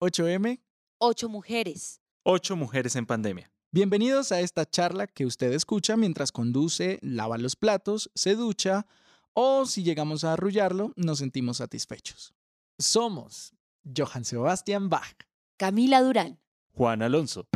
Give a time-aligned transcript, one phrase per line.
[0.00, 0.60] 8M,
[1.00, 2.00] Ocho mujeres.
[2.24, 3.50] Ocho mujeres en pandemia.
[3.72, 8.86] bienvenidos a esta charla que usted escucha mientras conduce, lava los platos, se ducha
[9.32, 12.32] o si llegamos a arrullarlo, nos sentimos satisfechos.
[12.78, 15.16] Somos Johann Sebastian Bach.
[15.56, 16.38] Camila Durán.
[16.74, 17.48] Juan Alonso.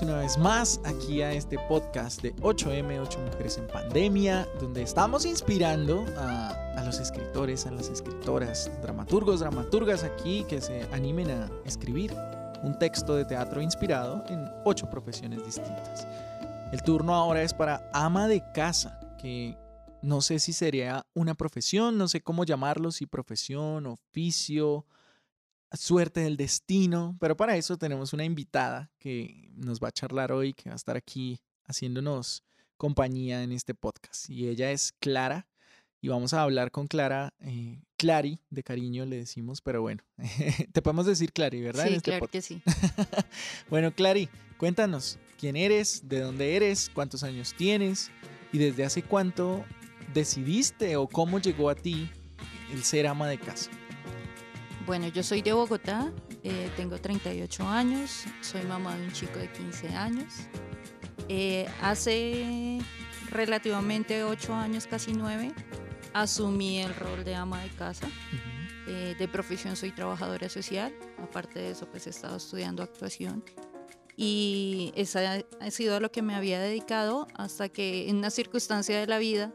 [0.00, 5.26] Una vez más aquí a este podcast de 8M, 8 Mujeres en Pandemia, donde estamos
[5.26, 11.50] inspirando a, a los escritores, a las escritoras, dramaturgos, dramaturgas aquí que se animen a
[11.66, 12.14] escribir
[12.62, 16.06] un texto de teatro inspirado en ocho profesiones distintas.
[16.72, 19.58] El turno ahora es para ama de casa, que
[20.00, 24.86] no sé si sería una profesión, no sé cómo llamarlo, si profesión, oficio,
[25.74, 30.54] suerte del destino, pero para eso tenemos una invitada que nos va a charlar hoy,
[30.54, 32.44] que va a estar aquí haciéndonos
[32.76, 34.28] compañía en este podcast.
[34.28, 35.46] Y ella es Clara,
[36.04, 40.02] y vamos a hablar con Clara, eh, Clary, de cariño le decimos, pero bueno,
[40.72, 41.86] te podemos decir Clary, ¿verdad?
[41.86, 42.48] Sí, este claro podcast.
[42.48, 42.62] que sí.
[43.70, 48.10] bueno, Clary, cuéntanos quién eres, de dónde eres, cuántos años tienes
[48.52, 49.64] y desde hace cuánto
[50.12, 52.10] decidiste o cómo llegó a ti
[52.72, 53.70] el ser ama de casa.
[54.84, 59.48] Bueno, yo soy de Bogotá, eh, tengo 38 años, soy mamá de un chico de
[59.48, 60.34] 15 años.
[61.28, 62.80] Eh, hace
[63.30, 65.52] relativamente 8 años, casi 9,
[66.12, 68.08] asumí el rol de ama de casa.
[68.88, 70.92] Eh, de profesión soy trabajadora social,
[71.22, 73.44] aparte de eso pues he estado estudiando actuación.
[74.16, 78.98] Y esa ha sido a lo que me había dedicado hasta que en una circunstancia
[78.98, 79.52] de la vida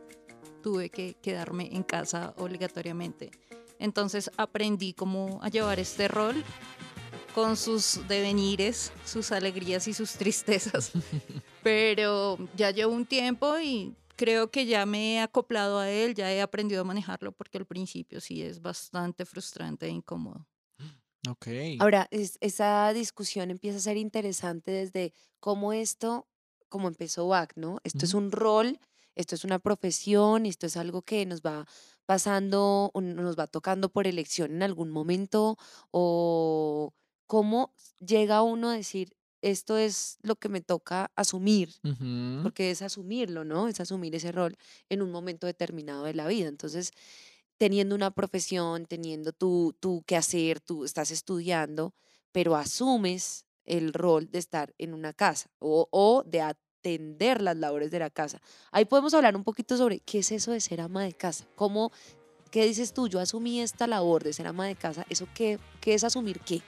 [0.64, 3.32] tuve que quedarme en casa obligatoriamente.
[3.80, 6.44] Entonces aprendí cómo a llevar este rol
[7.36, 10.92] con sus devenires, sus alegrías y sus tristezas.
[11.64, 16.32] Pero ya llevo un tiempo y creo que ya me he acoplado a él, ya
[16.32, 20.48] he aprendido a manejarlo porque al principio sí es bastante frustrante e incómodo.
[21.30, 21.48] Ok.
[21.80, 26.28] Ahora, es- esa discusión empieza a ser interesante desde cómo esto,
[26.70, 27.80] como empezó Bach, ¿no?
[27.84, 28.80] Esto es un rol,
[29.16, 31.68] esto es una profesión, esto es algo que nos va
[32.08, 35.58] pasando, o nos va tocando por elección en algún momento,
[35.92, 36.94] o
[37.28, 41.70] cómo llega uno a decir, esto es lo que me toca asumir,
[42.42, 43.68] porque es asumirlo, ¿no?
[43.68, 44.58] Es asumir ese rol
[44.90, 46.48] en un momento determinado de la vida.
[46.50, 46.92] Entonces,
[47.58, 51.94] teniendo una profesión, teniendo tu, tu qué hacer, tú estás estudiando,
[52.32, 56.42] pero asumes el rol de estar en una casa o, o de
[56.88, 58.42] atender las labores de la casa.
[58.72, 61.46] Ahí podemos hablar un poquito sobre qué es eso de ser ama de casa.
[61.56, 61.92] ¿Cómo,
[62.50, 63.08] qué dices tú?
[63.08, 65.06] Yo asumí esta labor de ser ama de casa.
[65.10, 66.62] ¿Eso qué, qué es asumir qué?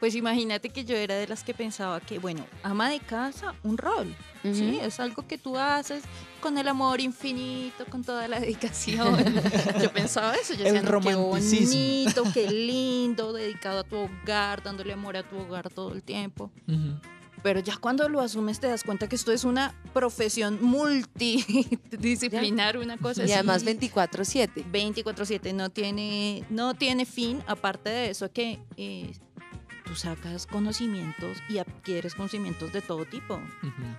[0.00, 3.78] Pues imagínate que yo era de las que pensaba que, bueno, ama de casa, un
[3.78, 4.14] rol.
[4.42, 4.84] Sí, Ujú.
[4.84, 6.02] es algo que tú haces
[6.42, 9.16] con el amor infinito, con toda la dedicación.
[9.80, 14.92] yo pensaba eso, yo El decía, qué bonito, qué lindo, dedicado a tu hogar, dándole
[14.92, 16.50] amor a tu hogar todo el tiempo.
[16.68, 17.00] Ujú.
[17.44, 22.96] Pero ya cuando lo asumes te das cuenta que esto es una profesión multidisciplinar, una
[22.96, 23.66] cosa Y además así.
[23.66, 24.64] 24/7.
[24.72, 29.12] 24/7 no tiene, no tiene fin, aparte de eso que eh,
[29.84, 33.38] tú sacas conocimientos y adquieres conocimientos de todo tipo.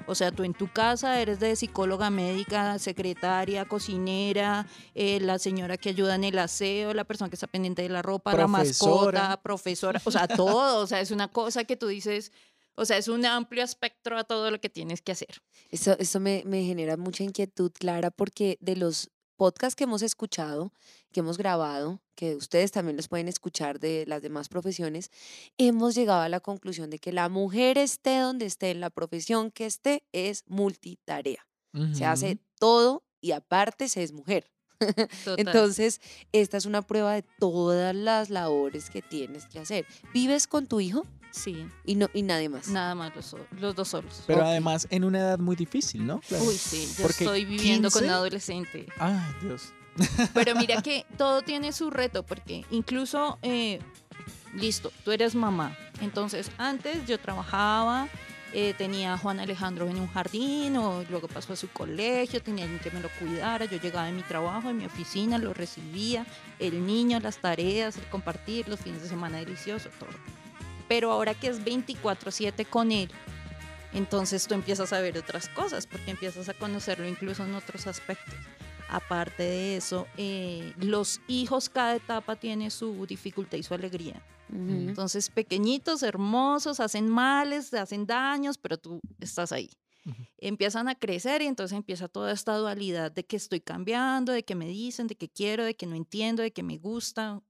[0.08, 5.78] O sea, tú en tu casa eres de psicóloga médica, secretaria, cocinera, eh, la señora
[5.78, 9.40] que ayuda en el aseo, la persona que está pendiente de la ropa, la mascota,
[9.44, 10.82] profesora, o sea, todo.
[10.82, 12.32] O sea, es una cosa que tú dices,
[12.76, 15.42] o sea, es un amplio espectro a todo lo que tienes que hacer.
[15.70, 20.72] Eso, eso me, me genera mucha inquietud, Clara, porque de los podcasts que hemos escuchado,
[21.12, 25.12] que hemos grabado, que ustedes también los pueden escuchar de las demás profesiones,
[25.58, 29.52] hemos llegado a la conclusión de que la mujer esté donde esté, en la profesión
[29.52, 31.48] que esté, es multitarea.
[31.92, 34.50] Se hace todo y aparte se es mujer.
[35.38, 36.00] Entonces,
[36.32, 39.86] esta es una prueba de todas las labores que tienes que hacer.
[40.14, 41.06] ¿Vives con tu hijo?
[41.36, 42.68] Sí, Y, no, y nadie más.
[42.70, 44.24] nada más los, los dos solos.
[44.28, 46.20] Pero además en una edad muy difícil, ¿no?
[46.22, 46.44] Claro.
[46.46, 48.06] Uy, sí, yo Porque estoy viviendo con 15.
[48.06, 48.86] un adolescente.
[48.98, 49.74] Ay, Dios.
[50.34, 53.80] Pero mira que todo tiene su reto, porque incluso, eh,
[54.54, 55.78] listo, tú eres mamá.
[56.02, 58.08] Entonces, antes yo trabajaba,
[58.54, 62.64] eh, tenía a Juan Alejandro en un jardín, o luego pasó a su colegio, tenía
[62.64, 63.66] alguien que me lo cuidara.
[63.66, 66.26] Yo llegaba de mi trabajo, en mi oficina, lo recibía,
[66.60, 70.10] el niño, las tareas, el compartir, los fines de semana delicioso, todo.
[70.88, 73.10] Pero ahora que es 24/7 con él,
[73.94, 78.36] entonces tú empiezas a ver otras cosas, porque empiezas a conocerlo incluso en otros aspectos.
[78.90, 84.22] Aparte de eso, eh, los hijos, cada etapa tiene su dificultad y su alegría.
[84.48, 89.72] Entonces, pequeñitos, hermosos, hacen males, hacen daños, pero tú estás ahí.
[90.38, 94.54] Empiezan a crecer y entonces empieza toda esta dualidad de que estoy cambiando, de que
[94.54, 97.42] me dicen, de que quiero, de que no entiendo, de que me gusta.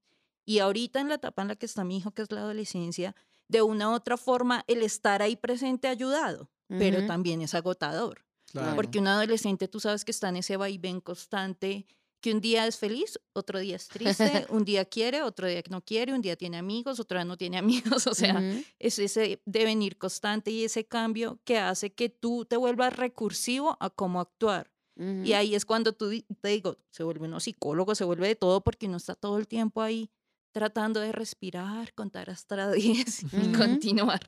[0.45, 3.15] Y ahorita en la etapa en la que está mi hijo, que es la adolescencia,
[3.47, 8.25] de una u otra forma, el estar ahí presente ha ayudado, pero también es agotador.
[8.51, 8.75] Claro.
[8.75, 11.85] Porque un adolescente, tú sabes que está en ese vaivén constante,
[12.21, 15.81] que un día es feliz, otro día es triste, un día quiere, otro día no
[15.81, 18.63] quiere, un día tiene amigos, otro día no tiene amigos, o sea, Ujú.
[18.79, 23.89] es ese devenir constante y ese cambio que hace que tú te vuelvas recursivo a
[23.89, 24.71] cómo actuar.
[24.97, 26.09] Y ahí es cuando tú,
[26.39, 29.45] te digo, se vuelve uno psicólogo, se vuelve de todo porque uno está todo el
[29.45, 30.09] tiempo ahí
[30.55, 34.21] tratando de respirar, contar hasta 10 y continuar.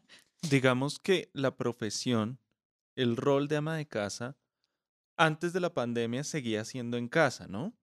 [0.49, 2.41] Digamos que la profesión,
[2.97, 4.35] el rol de ama de casa,
[5.15, 7.73] antes de la pandemia seguía siendo en casa, ¿no?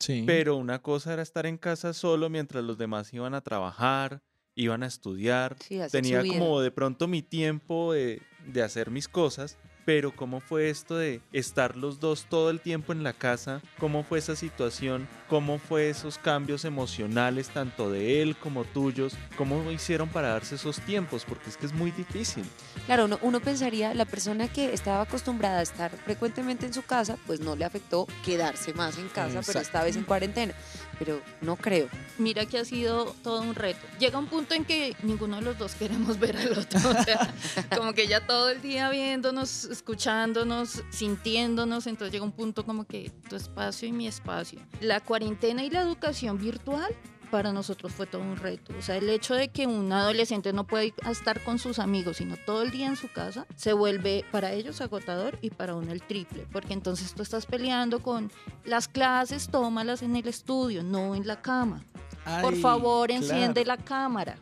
[0.00, 0.24] Sí.
[0.26, 4.20] Pero una cosa era estar en casa solo mientras los demás iban a trabajar,
[4.56, 5.56] iban a estudiar.
[5.60, 9.58] Sí, Tenía como de pronto mi tiempo de, de hacer mis cosas.
[9.84, 13.60] Pero ¿cómo fue esto de estar los dos todo el tiempo en la casa?
[13.78, 15.08] ¿Cómo fue esa situación?
[15.28, 19.14] ¿Cómo fue esos cambios emocionales tanto de él como tuyos?
[19.36, 21.24] ¿Cómo hicieron para darse esos tiempos?
[21.24, 22.44] Porque es que es muy difícil.
[22.86, 27.16] Claro, uno, uno pensaría, la persona que estaba acostumbrada a estar frecuentemente en su casa,
[27.26, 30.54] pues no le afectó quedarse más en casa, pero esta vez en cuarentena.
[31.04, 31.88] Pero no creo.
[32.16, 33.80] Mira que ha sido todo un reto.
[33.98, 36.78] Llega un punto en que ninguno de los dos queremos ver al otro.
[36.78, 37.34] O sea,
[37.76, 41.88] como que ya todo el día viéndonos, escuchándonos, sintiéndonos.
[41.88, 44.60] Entonces llega un punto como que tu espacio y mi espacio.
[44.80, 46.94] La cuarentena y la educación virtual
[47.32, 48.74] para nosotros fue todo un reto.
[48.78, 52.36] O sea, el hecho de que un adolescente no puede estar con sus amigos, sino
[52.36, 56.02] todo el día en su casa, se vuelve para ellos agotador y para uno el
[56.02, 56.46] triple.
[56.52, 58.30] Porque entonces tú estás peleando con
[58.66, 61.82] las clases, tómalas en el estudio, no en la cama.
[62.40, 63.80] Por favor, enciende claro.
[63.80, 64.38] la cámara.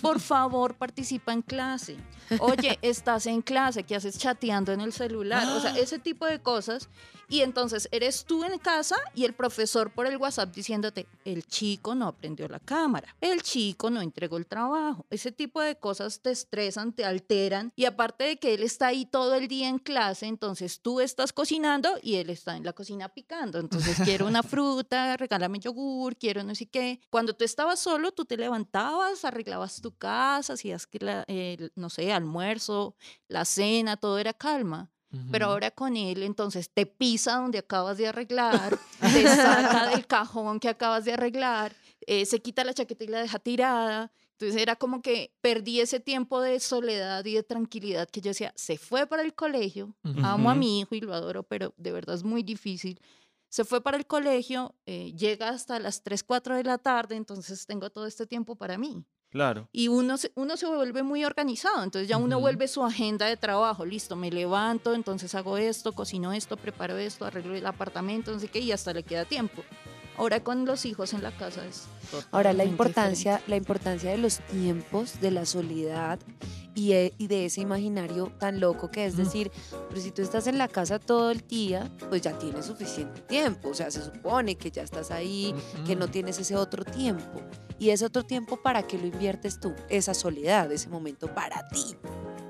[0.00, 1.96] Por favor, participa en clase.
[2.40, 5.46] Oye, estás en clase, ¿qué haces chateando en el celular?
[5.48, 6.88] O sea, ese tipo de cosas.
[7.30, 11.94] Y entonces eres tú en casa y el profesor por el WhatsApp diciéndote, el chico
[11.94, 15.04] no aprendió la cámara, el chico no entregó el trabajo.
[15.10, 17.70] Ese tipo de cosas te estresan, te alteran.
[17.76, 21.34] Y aparte de que él está ahí todo el día en clase, entonces tú estás
[21.34, 23.58] cocinando y él está en la cocina picando.
[23.58, 26.98] Entonces quiero una fruta, regálame yogur, quiero no sé qué.
[27.18, 31.24] Cuando tú estabas solo, tú te levantabas, arreglabas tu casa, hacías que la-
[31.74, 32.94] no sé, almuerzo,
[33.26, 34.92] la cena, todo era calma.
[35.32, 35.52] Pero Ujú.
[35.52, 40.68] ahora con él, entonces te pisa donde acabas de arreglar, te saca del cajón que
[40.68, 41.74] acabas de arreglar,
[42.06, 44.12] eh, se quita la chaqueta y la deja tirada.
[44.38, 48.52] Entonces era como que perdí ese tiempo de soledad y de tranquilidad que yo decía,
[48.54, 52.14] se fue para el colegio, amo a mi hijo y lo adoro, pero de verdad
[52.14, 53.00] es muy difícil.
[53.48, 57.66] Se fue para el colegio, eh, llega hasta las 3, 4 de la tarde, entonces
[57.66, 59.04] tengo todo este tiempo para mí.
[59.30, 59.68] Claro.
[59.72, 62.42] Y uno se, uno se vuelve muy organizado, entonces ya uno Ujú.
[62.42, 67.26] vuelve su agenda de trabajo, listo, me levanto, entonces hago esto, cocino esto, preparo esto,
[67.26, 69.62] arreglo el apartamento, no sé qué, y hasta le queda tiempo.
[70.16, 71.86] Ahora con los hijos en la casa es
[72.30, 76.18] Ahora, la importancia, la importancia de los tiempos, de la soledad
[76.74, 79.50] y, y de ese imaginario tan loco que es decir,
[79.88, 83.70] pero si tú estás en la casa todo el día, pues ya tienes suficiente tiempo.
[83.70, 85.54] O sea, se supone que ya estás ahí,
[85.86, 87.42] que no tienes ese otro tiempo.
[87.80, 89.74] Y ese otro tiempo, ¿para qué lo inviertes tú?
[89.88, 91.96] Esa soledad, ese momento para ti.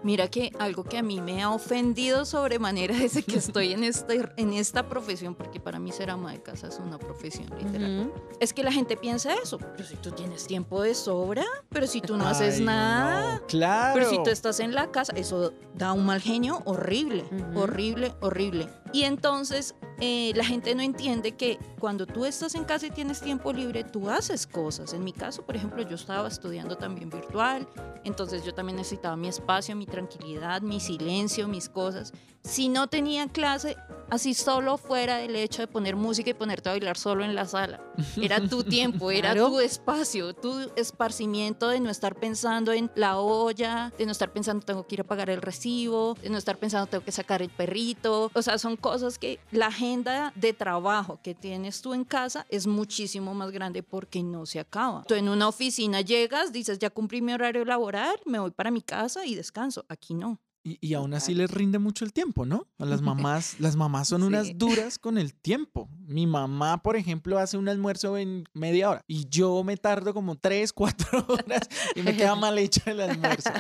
[0.03, 4.21] Mira que algo que a mí me ha ofendido sobremanera desde que estoy en, este,
[4.37, 8.13] en esta profesión, porque para mí ser ama de casa es una profesión literal, Ujú.
[8.41, 12.01] es que la gente piensa eso, pero si tú tienes tiempo de sobra, pero si
[12.01, 13.95] tú no haces nada, no, Claro.
[13.95, 17.25] Pero si tú estás en la casa, eso da un mal genio horrible,
[17.55, 18.69] horrible, horrible.
[18.93, 23.21] Y entonces eh, la gente no entiende que cuando tú estás en casa y tienes
[23.21, 24.93] tiempo libre, tú haces cosas.
[24.93, 27.69] En mi caso, por ejemplo, yo estaba estudiando también virtual,
[28.05, 32.13] entonces yo también necesitaba mi espacio, mi tranquilidad, mi silencio, mis cosas.
[32.45, 33.77] Si no tenía clase,
[34.09, 37.45] así solo fuera del hecho de poner música y ponerte a bailar solo en la
[37.47, 37.81] sala.
[38.23, 39.49] Era tu tiempo, era Claro.
[39.49, 44.65] tu espacio, tu esparcimiento de no estar pensando en la olla, de no estar pensando
[44.65, 47.51] tengo que ir a pagar el recibo, de no estar pensando tengo que sacar el
[47.51, 48.31] perrito.
[48.35, 52.67] O sea, son cosas que la agenda de trabajo que tienes tú en casa es
[52.67, 55.05] muchísimo más grande porque no se acaba.
[55.05, 58.83] Tú en una oficina llegas, dices ya cumplí mi horario laboral, me voy para mi
[58.83, 59.85] casa y descanso.
[59.89, 60.41] Aquí no.
[60.65, 62.67] Y, y aún así les rinde mucho el tiempo, ¿no?
[62.79, 65.89] A las mamás, las mamás son unas duras con el tiempo.
[66.09, 70.37] Mi mamá, por ejemplo, hace un almuerzo en media hora y yo me tardo como
[70.37, 73.51] tres, cuatro horas y me queda mal hecha el almuerzo.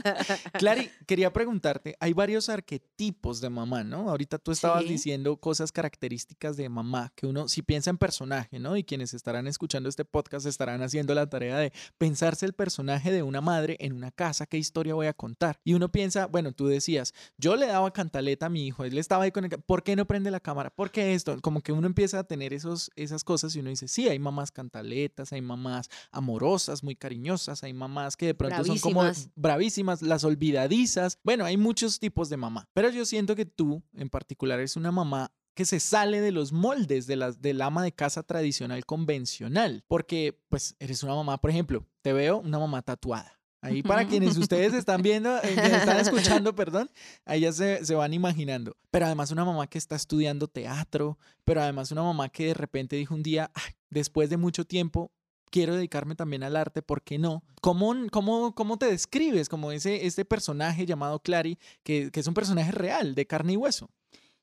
[0.55, 4.09] Clary, quería preguntarte, hay varios arquetipos de mamá, ¿no?
[4.09, 4.89] Ahorita tú estabas Sí.
[4.89, 8.79] diciendo cosas características de mamá, que uno si piensa en personaje, ¿no?
[8.79, 13.23] Y quienes estarán escuchando este podcast estarán haciendo la tarea de pensarse el personaje de
[13.23, 15.61] una madre en una casa, qué historia voy a contar.
[15.65, 19.25] Y uno piensa, bueno, tú decías, yo le daba cantaleta a mi hijo, él estaba
[19.25, 19.51] ahí con el...
[19.51, 20.71] ¿Por qué no prende la cámara?
[20.71, 21.39] ¿Por qué esto?
[21.43, 24.51] Como que uno empieza a tener esos, esas cosas y uno dice, sí, hay mamás
[24.51, 29.03] cantaletas, hay mamás amorosas, muy cariñosas, hay mamás que de pronto son como
[29.37, 30.03] Bravísimas.
[30.03, 31.19] las olvidadizas.
[31.23, 34.93] Bueno, hay muchos tipos de mamá, pero yo siento que tú en particular eres una
[34.93, 39.85] mamá que se sale de los moldes de las del ama de casa tradicional convencional,
[39.89, 43.38] porque pues eres una mamá, por ejemplo, te veo una mamá tatuada.
[43.61, 46.91] Ahí para quienes ustedes están viendo, eh, quienes están escuchando, perdón,
[47.25, 48.77] ahí ya se, se van imaginando.
[48.91, 52.97] Pero además una mamá que está estudiando teatro, pero además una mamá que de repente
[52.97, 55.11] dijo un día, "Ay, después de mucho tiempo,
[55.51, 57.43] quiero dedicarme también al arte, ¿por qué no?
[57.61, 62.35] ¿Cómo, cómo, cómo te describes como ese, este personaje llamado Clary, que, que es un
[62.35, 63.91] personaje real, de carne y hueso?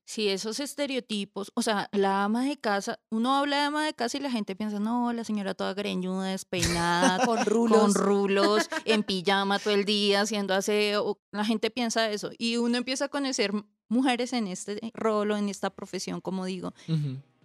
[0.07, 4.17] Sí, esos estereotipos, o sea, la ama de casa, uno habla de ama de casa
[4.17, 7.79] y la gente piensa, no, la señora toda greñuda, despeinada, Con rulos.
[7.79, 11.17] con rulos, en pijama todo el día, haciendo aseo.
[11.31, 12.29] La gente piensa eso.
[12.38, 13.51] Y uno empieza a conocer
[13.89, 16.74] mujeres en este rol o en esta profesión, como digo,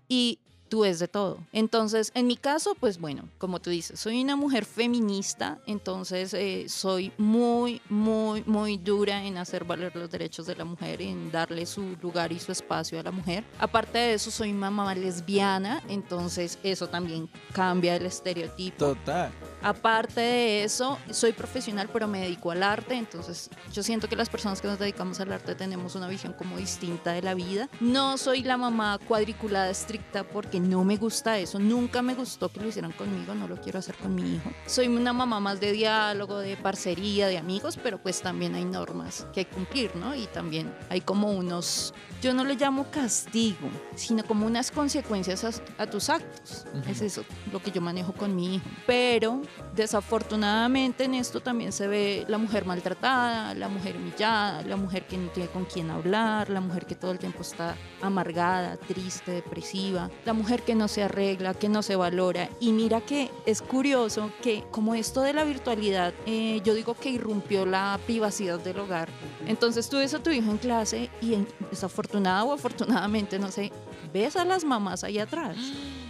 [0.06, 0.40] y
[0.70, 1.38] tú es de todo.
[1.52, 6.66] Entonces, en mi caso, pues bueno, como tú dices, soy una mujer feminista, entonces eh,
[6.68, 11.66] soy muy, muy, muy dura en hacer valer los derechos de la mujer, en darle
[11.66, 13.44] su lugar y su espacio a la mujer.
[13.58, 18.78] Aparte de eso, soy mamá lesbiana, entonces eso también cambia el estereotipo.
[18.78, 19.32] Total.
[19.62, 24.30] Aparte de eso, soy profesional, pero me dedico al arte, entonces yo siento que las
[24.30, 27.68] personas que nos dedicamos al arte tenemos una visión como distinta de la vida.
[27.80, 32.60] No soy la mamá cuadriculada estricta porque no me gusta eso, nunca me gustó que
[32.60, 34.50] lo hicieran conmigo, no lo quiero hacer con mi hijo.
[34.66, 39.26] Soy una mamá más de diálogo, de parcería, de amigos, pero pues también hay normas
[39.32, 40.14] que hay que cumplir, ¿no?
[40.14, 45.82] Y también hay como unos, yo no le llamo castigo, sino como unas consecuencias a,
[45.82, 46.66] a tus actos.
[46.88, 48.64] Es eso lo que yo manejo con mi hijo.
[48.86, 49.42] Pero
[49.74, 55.16] desafortunadamente en esto también se ve la mujer maltratada, la mujer humillada, la mujer que
[55.16, 60.10] no tiene con quién hablar, la mujer que todo el tiempo está amargada, triste, depresiva,
[60.24, 62.49] la mujer que no se arregla, que no se valora.
[62.61, 67.11] Y mira que es curioso que como esto de la virtualidad, eh, yo digo que
[67.11, 69.09] irrumpió la privacidad del hogar.
[69.47, 73.71] Entonces tú ves a tu hijo en clase y en- desafortunada o afortunadamente, no sé,
[74.12, 75.57] ves a las mamás ahí atrás.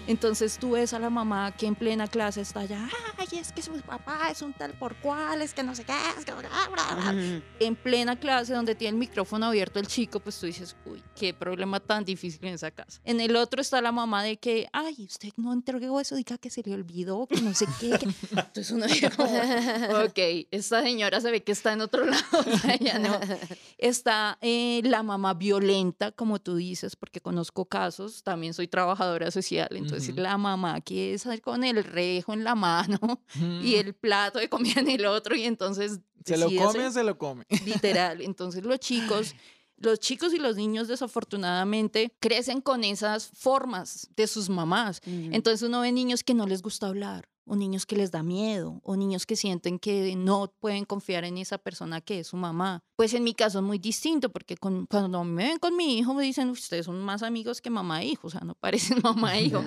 [0.07, 2.89] Entonces tú ves a la mamá que en plena clase está allá,
[3.19, 5.93] ay, es que su papá es un tal por cual, es que no sé qué,
[6.19, 6.33] es que...
[6.33, 7.43] bla, bla, bla".
[7.61, 11.33] En plena clase donde tiene el micrófono abierto el chico, pues tú dices, uy, qué
[11.35, 13.01] problema tan difícil en esa casa.
[13.05, 16.51] En el otro está la mamá de que, ay, usted no entregó eso, diga que
[16.51, 17.91] se le olvidó, que no sé qué.
[17.91, 18.09] que-".
[18.31, 19.07] Entonces uno dice,
[20.05, 23.19] ok, esta señora se ve que está en otro lado, o sea, ella no.
[23.79, 29.69] Está eh, la mamá violenta, como tú dices, porque conozco casos, también soy trabajadora social,
[29.73, 30.21] entonces Ujú.
[30.21, 32.99] la mamá quiere salir con el rejo en la mano
[33.63, 36.01] y el plato de comida en el otro y entonces...
[36.25, 37.45] ¿Se lo come o se lo come?
[37.65, 38.21] literal.
[38.21, 39.35] Entonces los chicos,
[39.77, 45.01] los chicos y los niños desafortunadamente crecen con esas formas de sus mamás.
[45.07, 48.81] Entonces uno ve niños que no les gusta hablar, o niños que les da miedo,
[48.85, 52.83] o niños que sienten que no pueden confiar en esa persona que es su mamá.
[52.97, 56.15] Pues en mi caso es muy distinto, porque con- cuando me ven con mi hijo
[56.15, 59.37] me dicen, ustedes son más amigos que mamá e hijo, o sea, no parecen mamá
[59.39, 59.63] e hijo.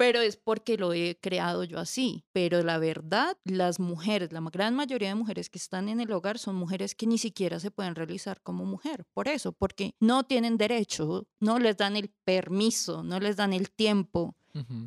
[0.00, 2.22] Pero es porque lo he creado yo así.
[2.32, 6.38] Pero la verdad, las mujeres, la gran mayoría de mujeres que están en el hogar
[6.38, 9.06] son mujeres que ni siquiera se pueden realizar como mujer.
[9.12, 13.72] Por eso, porque no tienen derecho, no les dan el permiso, no les dan el
[13.72, 14.36] tiempo.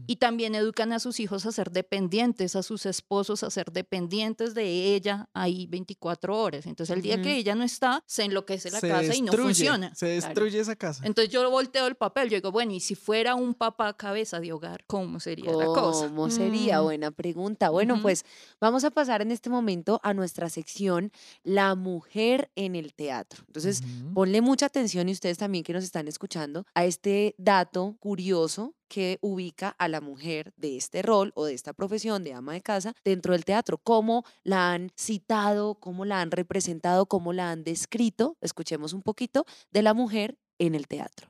[0.08, 4.54] Y también educan a sus hijos a ser dependientes, a sus esposos a ser dependientes
[4.54, 6.66] de ella ahí 24 horas.
[6.66, 9.94] Entonces el día que ella no está, se enloquece la Se casa y no funciona.
[9.96, 11.04] Se destruye esa casa.
[11.06, 14.52] Entonces yo volteo el papel, yo digo, bueno, y si fuera un papá cabeza de
[14.52, 16.08] hogar, ¿cómo sería la cosa?
[16.08, 16.82] ¿Cómo sería?
[16.82, 16.84] Mm.
[16.84, 17.70] Buena pregunta.
[17.70, 18.26] Bueno, pues
[18.60, 21.12] vamos a pasar en este momento a nuestra sección
[21.44, 23.44] La mujer en el teatro.
[23.48, 28.74] Entonces, ponle mucha atención y ustedes también que nos están escuchando a este dato curioso
[28.92, 32.62] que ubica a la mujer de este rol o de esta profesión de ama de
[32.62, 33.78] casa dentro del teatro.
[33.78, 38.36] ¿Cómo la han citado, cómo la han representado, cómo la han descrito?
[38.42, 41.30] Escuchemos un poquito de la mujer en el teatro.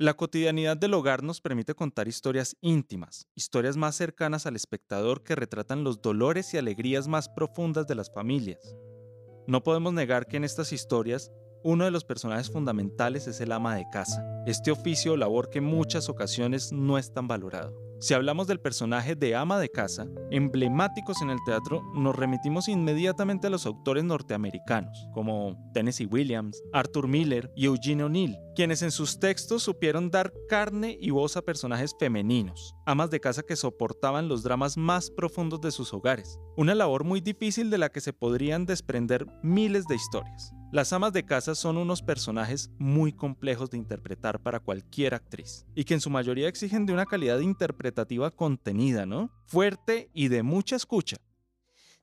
[0.00, 5.34] La cotidianidad del hogar nos permite contar historias íntimas, historias más cercanas al espectador que
[5.34, 8.74] retratan los dolores y alegrías más profundas de las familias.
[9.46, 11.30] No podemos negar que en estas historias
[11.64, 15.58] uno de los personajes fundamentales es el ama de casa, este oficio o labor que
[15.58, 17.89] en muchas ocasiones no es tan valorado.
[18.00, 23.48] Si hablamos del personaje de ama de casa, emblemáticos en el teatro, nos remitimos inmediatamente
[23.48, 29.20] a los autores norteamericanos, como Tennessee Williams, Arthur Miller y Eugene O'Neill, quienes en sus
[29.20, 34.42] textos supieron dar carne y voz a personajes femeninos, amas de casa que soportaban los
[34.42, 38.66] dramas más profundos de sus hogares, una labor muy difícil de la que se podrían
[38.66, 40.52] desprender miles de historias.
[40.72, 45.84] Las amas de casa son unos personajes muy complejos de interpretar para cualquier actriz y
[45.84, 49.30] que en su mayoría exigen de una calidad interpretativa contenida, ¿no?
[49.46, 51.16] Fuerte y de mucha escucha.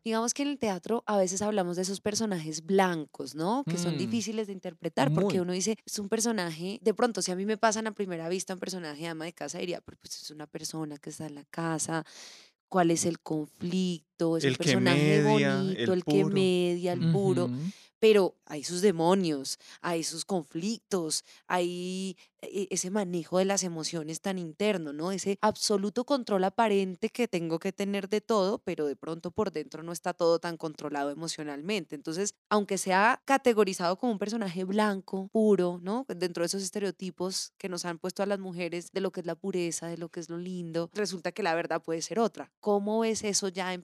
[0.08, 3.66] Digamos que en el teatro a veces hablamos de esos personajes blancos, ¿no?
[3.68, 5.12] Que son Mm, difíciles de interpretar muy.
[5.12, 8.30] porque uno dice, es un personaje, de pronto si a mí me pasan a primera
[8.30, 11.26] vista un personaje de ama de casa, diría, pero pues es una persona que está
[11.28, 12.06] en la casa,
[12.70, 14.07] ¿cuál es el conflicto?
[14.38, 17.51] Es El un personaje media, bonito, el el, que media, el puro,
[18.00, 24.38] pero hay sus demonios, hay sus conflictos, hay e- ese manejo de las emociones tan
[24.38, 25.12] interno, ¿no?
[25.12, 29.81] Ese absoluto control aparente que tengo que tener de todo, pero de pronto por dentro
[29.83, 31.95] no está todo tan controlado emocionalmente.
[31.95, 36.05] Entonces, aunque sea categorizado como un personaje blanco, puro, ¿no?
[36.07, 39.25] Dentro de esos estereotipos que nos han puesto a las mujeres de lo que es
[39.25, 42.51] la pureza, de lo que es lo lindo, resulta que la verdad puede ser otra.
[42.59, 43.83] ¿Cómo es eso ya en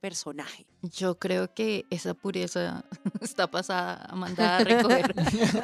[0.82, 2.86] Yo creo que esa pureza
[3.22, 5.14] está pasada a mandar a recoger,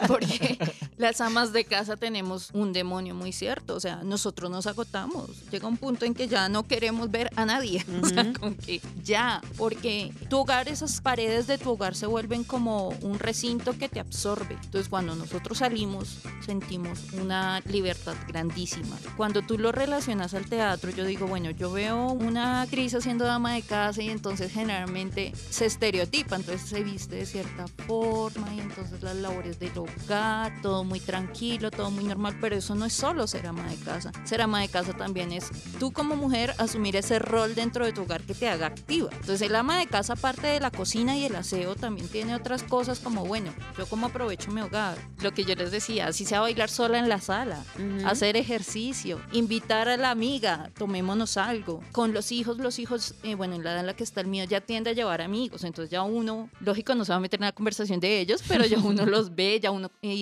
[0.08, 0.58] porque
[1.00, 5.66] las amas de casa tenemos un demonio muy cierto, o sea, nosotros nos agotamos, llega
[5.66, 9.42] un punto en que ya no queremos ver a nadie, o sea, como que ya,
[9.58, 14.02] porque tu hogar, esas paredes de tu hogar se vuelven como un recinto que te
[14.02, 18.98] absorbe, entonces cuando nosotros salimos sentimos una libertad grandísima.
[19.16, 23.54] Cuando tú lo relacionas al teatro, yo digo, bueno, yo veo una actriz haciendo dama
[23.54, 29.02] de casa y entonces generalmente se estereotipa, entonces se viste de cierta forma y entonces
[29.04, 33.28] las labores del hogar, todo muy tranquilo, todo muy normal, pero eso no es solo
[33.28, 34.12] ser ama de casa.
[34.26, 38.02] Ser ama de casa también es tú como mujer asumir ese rol dentro de tu
[38.02, 39.10] hogar que te haga activa.
[39.14, 42.64] Entonces el ama de casa, aparte de la cocina y el aseo, también tiene otras
[42.64, 46.42] cosas como, bueno, yo como aprovecho mi hogar, lo que yo les decía, así sea
[46.42, 48.08] bailar sola en la sala, Ujú.
[48.08, 51.82] hacer ejercicio, invitar a la amiga, tomémonos algo.
[51.92, 54.28] Con los hijos, los hijos, eh, bueno, en la edad en la que está el
[54.28, 57.40] mío, ya tiende a llevar amigos, entonces ya uno, lógico, no se va a meter
[57.40, 60.16] en la conversación de ellos, pero ya uno los ve, ya uno eh,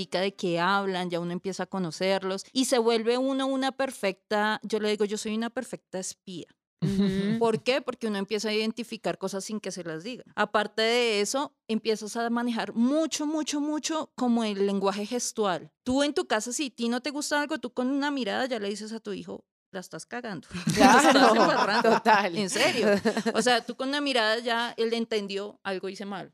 [0.00, 4.60] identifica de qué hablan, ya uno empieza a conocerlos y se vuelve uno una perfecta,
[4.62, 6.46] yo le digo, yo soy una perfecta espía.
[7.38, 7.82] ¿Por qué?
[7.82, 10.24] Porque uno empieza a identificar cosas sin que se las diga.
[10.34, 15.70] Aparte de eso, empiezas a manejar mucho, mucho, mucho como el lenguaje gestual.
[15.84, 18.46] Tú en tu casa, si a ti no te gusta algo, tú con una mirada
[18.46, 20.48] ya le dices a tu hijo, la estás cagando.
[20.78, 21.90] La estás Claro, embarrando".
[21.90, 22.36] total.
[22.38, 22.86] En serio.
[23.34, 26.32] O sea, tú con una mirada ya él entendió algo hice mal.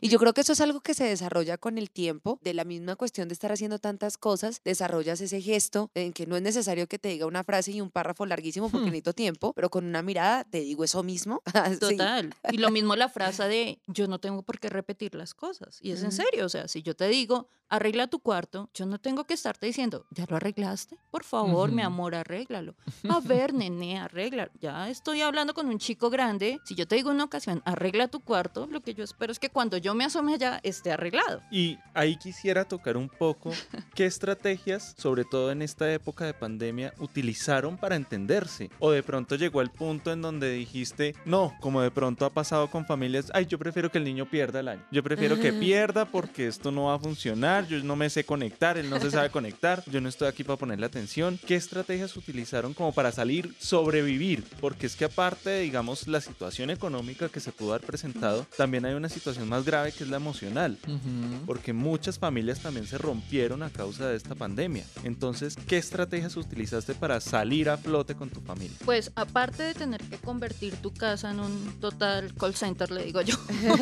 [0.00, 2.64] Y yo creo que eso es algo que se desarrolla con el tiempo, de la
[2.64, 6.86] misma cuestión de estar haciendo tantas cosas, desarrollas ese gesto en que no es necesario
[6.86, 10.02] que te diga una frase y un párrafo larguísimo porque necesito tiempo, pero con una
[10.02, 11.42] mirada te digo eso mismo.
[11.68, 11.96] Sí.
[11.96, 12.34] Total.
[12.50, 15.78] Y lo mismo la frase de yo no tengo por qué repetir las cosas.
[15.82, 16.46] Y es en serio.
[16.46, 20.06] O sea, si yo te digo, arregla tu cuarto, yo no tengo que estarte diciendo,
[20.10, 20.96] ¿ya lo arreglaste?
[21.10, 22.74] Por favor, mi amor, arréglalo.
[23.08, 24.50] A ver, nene, arréglalo.
[24.60, 26.58] Ya estoy hablando con un chico grande.
[26.64, 29.38] Si yo te digo en una ocasión, arregla tu cuarto, lo que yo espero es
[29.38, 31.42] que cuando yo me asome allá esté arreglado.
[31.50, 33.52] Y ahí quisiera tocar un poco
[33.94, 38.70] qué estrategias, sobre todo en esta época de pandemia, utilizaron para entenderse.
[38.78, 42.70] O de pronto llegó el punto en donde dijiste, no, como de pronto ha pasado
[42.70, 44.84] con familias, ay, yo prefiero que el niño pierda el año.
[44.90, 45.60] Yo prefiero que Ajá.
[45.60, 49.10] pierda porque esto no va a funcionar, yo no me sé conectar, él no se
[49.10, 51.38] sabe conectar, yo no estoy aquí para ponerle atención.
[51.46, 54.44] ¿Qué estrategias utilizaron como para salir, sobrevivir?
[54.60, 58.67] Porque es que aparte de, digamos, la situación económica que se pudo haber presentado, también
[58.76, 61.46] hay una situación más grave que es la emocional Ujú.
[61.46, 64.84] porque muchas familias también se rompieron a causa de esta pandemia.
[65.04, 68.76] Entonces, ¿qué estrategias utilizaste para salir a flote con tu familia?
[68.84, 73.22] Pues aparte de tener que convertir tu casa en un total call center, le digo
[73.22, 73.34] yo,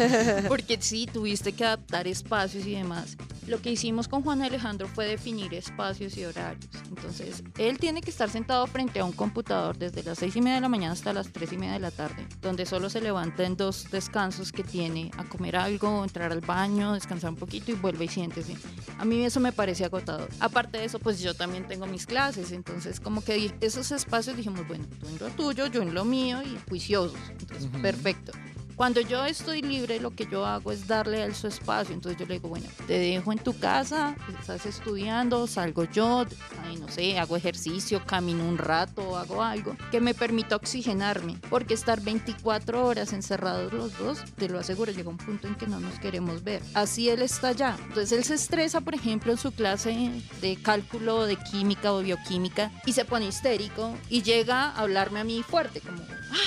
[0.48, 3.16] porque sí, tuviste que adaptar espacios y demás.
[3.46, 6.68] Lo que hicimos con Juan Alejandro fue definir espacios y horarios.
[6.88, 10.56] Entonces, él tiene que estar sentado frente a un computador desde las seis y media
[10.56, 13.44] de la mañana hasta las tres y media de la tarde, donde solo se levanta
[13.44, 17.74] en dos descansos que tiene a comer algo, entrar al baño, descansar un poquito y
[17.74, 18.56] vuelve y siéntese.
[18.98, 20.28] A mí eso me parece agotador.
[20.40, 24.66] Aparte de eso, pues yo también tengo mis clases, entonces como que esos espacios dijimos,
[24.66, 27.20] bueno, tú en lo tuyo, yo en lo mío y juiciosos.
[27.38, 28.32] Entonces, perfecto.
[28.76, 31.94] Cuando yo estoy libre, lo que yo hago es darle a él su espacio.
[31.94, 36.26] Entonces yo le digo, bueno, te dejo en tu casa, estás estudiando, salgo yo,
[36.62, 41.38] ay, no sé, hago ejercicio, camino un rato, hago algo que me permita oxigenarme.
[41.48, 45.66] Porque estar 24 horas encerrados los dos, te lo aseguro, llega un punto en que
[45.66, 46.62] no nos queremos ver.
[46.74, 47.78] Así él está allá.
[47.88, 52.70] Entonces él se estresa, por ejemplo, en su clase de cálculo, de química o bioquímica
[52.84, 56.02] y se pone histérico y llega a hablarme a mí fuerte, como,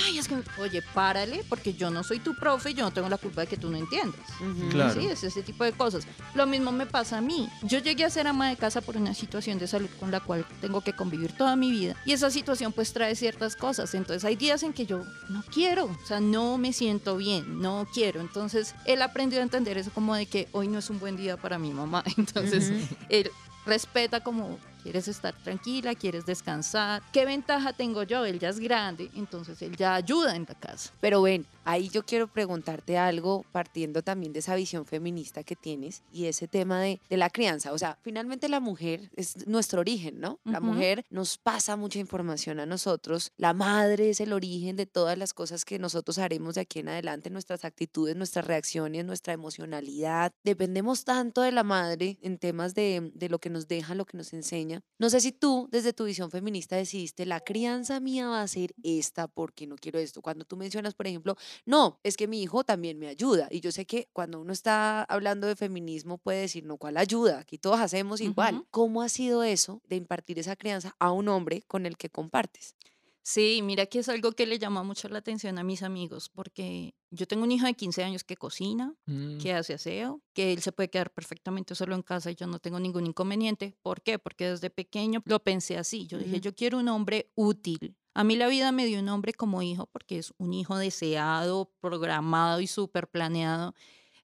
[0.06, 3.08] ay, es que, oye, párale, porque yo no soy tu profe y yo no tengo
[3.08, 4.20] la culpa de que tú no entiendas.
[4.40, 4.68] Ujú.
[4.70, 5.00] Claro.
[5.00, 6.06] Sí, es ese tipo de cosas.
[6.34, 7.48] Lo mismo me pasa a mí.
[7.62, 10.44] Yo llegué a ser ama de casa por una situación de salud con la cual
[10.60, 11.96] tengo que convivir toda mi vida.
[12.04, 13.94] Y esa situación pues trae ciertas cosas.
[13.94, 17.86] Entonces hay días en que yo no quiero, o sea, no me siento bien, no
[17.92, 18.20] quiero.
[18.20, 21.36] Entonces él aprendió a entender eso como de que hoy no es un buen día
[21.36, 22.04] para mi mamá.
[22.16, 22.96] Entonces Ujú.
[23.08, 23.30] él
[23.66, 27.02] respeta como quieres estar tranquila, quieres descansar.
[27.12, 28.24] ¿Qué ventaja tengo yo?
[28.24, 30.90] Él ya es grande, entonces él ya ayuda en la casa.
[31.00, 36.02] Pero ven, ahí yo quiero preguntarte algo partiendo también de esa visión feminista que tienes
[36.10, 37.72] y ese tema de, de la crianza.
[37.72, 40.40] O sea, finalmente la mujer es nuestro origen, ¿no?
[40.44, 40.68] La Ujú.
[40.68, 43.32] mujer nos pasa mucha información a nosotros.
[43.36, 46.88] La madre es el origen de todas las cosas que nosotros haremos de aquí en
[46.88, 50.32] adelante, nuestras actitudes, nuestras reacciones, nuestra emocionalidad.
[50.44, 54.16] Dependemos tanto de la madre en temas de, de lo que nos deja, lo que
[54.16, 54.80] nos enseña.
[54.98, 58.74] No sé si tú, desde tu visión feminista, decidiste, la crianza mía va a ser
[58.82, 60.22] esta porque no quiero esto.
[60.22, 61.36] Cuando tú mencionas, por ejemplo,
[61.66, 63.48] no, es que mi hijo también me ayuda.
[63.50, 67.40] Y yo sé que cuando uno está hablando de feminismo puede decir, no, ¿cuál ayuda?
[67.40, 68.64] Aquí todos hacemos igual.
[68.70, 72.74] ¿Cómo ha sido eso de impartir esa crianza a un hombre con el que compartes?
[73.22, 76.94] Sí, mira que es algo que le llama mucho la atención a mis amigos, porque
[77.10, 80.62] yo tengo un hijo de 15 años que cocina, Mm, que hace aseo, que él
[80.62, 83.76] se puede quedar perfectamente solo en casa y yo no tengo ningún inconveniente.
[83.82, 84.18] ¿Por qué?
[84.18, 86.06] Porque desde pequeño lo pensé así.
[86.06, 87.94] Yo dije, yo quiero un hombre útil.
[88.14, 91.72] A mí la vida me dio un hombre como hijo porque es un hijo deseado,
[91.80, 93.74] programado y súper planeado.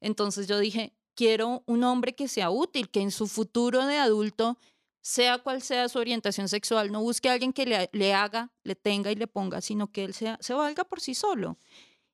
[0.01, 4.59] Entonces yo dije, quiero un hombre que sea útil, que en su futuro de adulto,
[5.01, 8.75] sea cual sea su orientación sexual, no busque a alguien que le, le haga, le
[8.75, 11.59] tenga y le ponga, sino que él sea, se valga por sí solo.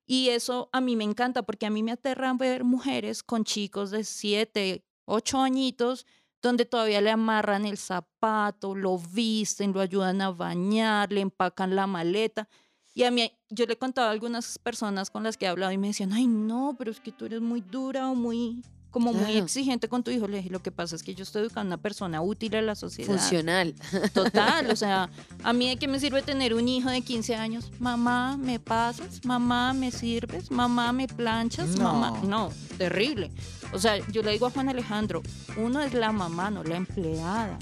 [0.05, 3.89] Y eso a mí me encanta porque a mí me aterra ver mujeres con chicos
[3.89, 6.05] de 7, 8 añitos
[6.43, 11.87] donde todavía le amarran el zapato, lo visten, lo ayudan a bañar, le empacan la
[11.87, 12.49] maleta.
[12.93, 15.77] Y a mí, yo le contaba a algunas personas con las que he hablado y
[15.77, 18.61] me decían, ay, no, pero es que tú eres muy dura o muy,
[18.93, 20.27] como muy exigente con tu hijo.
[20.27, 22.61] Le dije, lo que pasa es que yo estoy educando a una persona útil a
[22.61, 23.11] la sociedad.
[23.11, 23.73] Funcional.
[24.13, 25.09] Total, o sea,
[25.43, 27.71] a mí de qué me sirve tener un hijo de 15 años.
[27.79, 29.25] Mamá, ¿me pasas?
[29.25, 30.51] Mamá, ¿me sirves?
[30.51, 31.75] Mamá, ¿me planchas?
[31.77, 32.27] Mamá, No.
[32.27, 33.31] no, terrible.
[33.73, 35.23] O sea, yo le digo a Juan Alejandro,
[35.57, 37.57] uno es la mamá, no la empleada.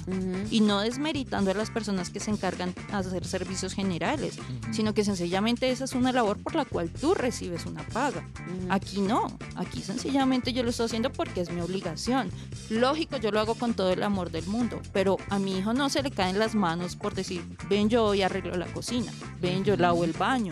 [0.50, 4.38] Y no desmeritando a las personas que se encargan de hacer servicios generales,
[4.74, 8.28] sino que sencillamente esa es una labor por la cual tú recibes una paga.
[8.68, 12.32] Aquí no, aquí sencillamente yo lo estoy haciendo porque es mi obligación.
[12.72, 15.88] Lógico, yo lo hago con todo el amor del mundo, pero a mi hijo no
[15.88, 19.78] se le caen las manos por decir, ven yo hoy arreglo la cocina, ven yo
[19.78, 20.52] lavo el baño,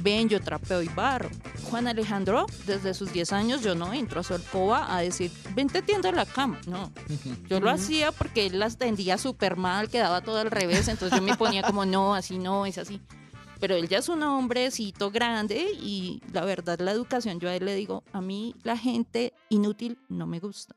[0.00, 1.28] ven yo trapeo y barro.
[1.64, 5.66] Juan Alejandro, desde sus 10 años yo no entro a su alcoba a decir, ven
[5.66, 6.90] te tiendo la cama, no.
[7.46, 11.22] Yo lo hacía porque él las tendía súper mal, quedaba todo al revés, entonces yo
[11.22, 12.98] me ponía como, no, así no, es así.
[13.60, 17.64] Pero él ya es un hombrecito grande y la verdad la educación, yo a él
[17.64, 20.76] le digo, a mí la gente inútil no me gusta.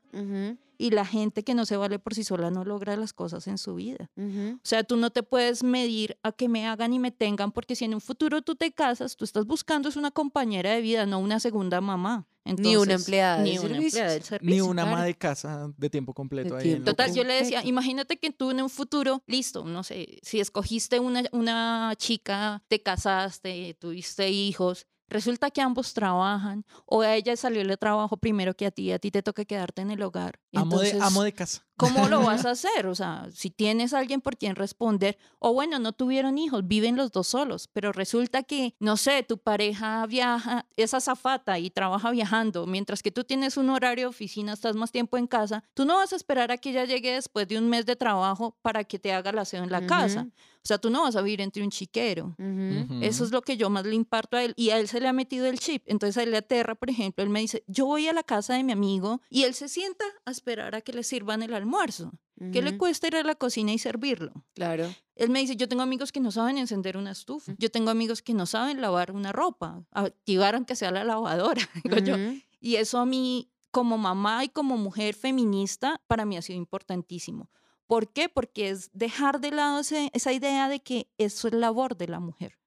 [0.82, 3.60] Y la gente que no se vale por sí sola no logra las cosas en
[3.60, 4.10] su vida.
[4.18, 7.76] O sea, tú no te puedes medir a que me hagan y me tengan, porque
[7.76, 11.06] si en un futuro tú te casas, tú estás buscando es una compañera de vida,
[11.06, 12.26] no una segunda mamá.
[12.44, 14.56] Ni una empleada de ni una empleada del servicio.
[14.56, 15.06] Ni una ama claro.
[15.06, 18.32] de casa de tiempo completo De ahí en tiempo Total, yo le decía, imagínate que
[18.32, 24.32] tú en un futuro, listo, no sé, si escogiste una, una chica, te casaste, tuviste
[24.32, 28.92] hijos, resulta que ambos trabajan, o a ella salió el trabajo primero que a ti,
[28.92, 30.40] a ti te toca quedarte en el hogar.
[30.54, 31.64] Amo de, Entonces, amo de casa.
[31.78, 32.88] ¿Cómo lo vas a hacer?
[32.88, 37.12] O sea, si tienes alguien por quien responder, o bueno, no tuvieron hijos, viven los
[37.12, 42.66] dos solos, pero resulta que, no sé, tu pareja viaja, es azafata y trabaja viajando,
[42.66, 45.96] mientras que tú tienes un horario de oficina, estás más tiempo en casa, tú no
[45.96, 49.00] vas a esperar a que ella llegue después de un mes de trabajo para que
[49.00, 50.28] te haga el aseo en la casa.
[50.64, 52.36] O sea, tú no vas a vivir entre un chiquero.
[52.38, 53.00] Ujú.
[53.02, 54.54] Eso es lo que yo más le imparto a él.
[54.56, 55.84] Y a él se le ha metido el chip.
[55.88, 58.54] Entonces a él le aterra, por ejemplo, él me dice, yo voy a la casa
[58.54, 62.12] de mi amigo y él se sienta a esperar a que le sirvan el almuerzo.
[62.52, 64.34] ¿Qué le cuesta ir a la cocina y servirlo?
[64.56, 64.92] Claro.
[65.16, 67.54] Él me dice, yo tengo amigos que no saben encender una estufa.
[67.60, 69.84] Yo tengo amigos que no saben lavar una ropa.
[69.92, 71.62] Activar aunque sea la lavadora.
[71.84, 72.16] digo yo.
[72.60, 77.52] Y eso a mí, como mamá y como mujer feminista, para mí ha sido importantísimo.
[77.92, 78.30] ¿Por qué?
[78.30, 82.22] Porque es dejar de lado ese- esa idea de que eso es labor de la
[82.22, 82.58] mujer.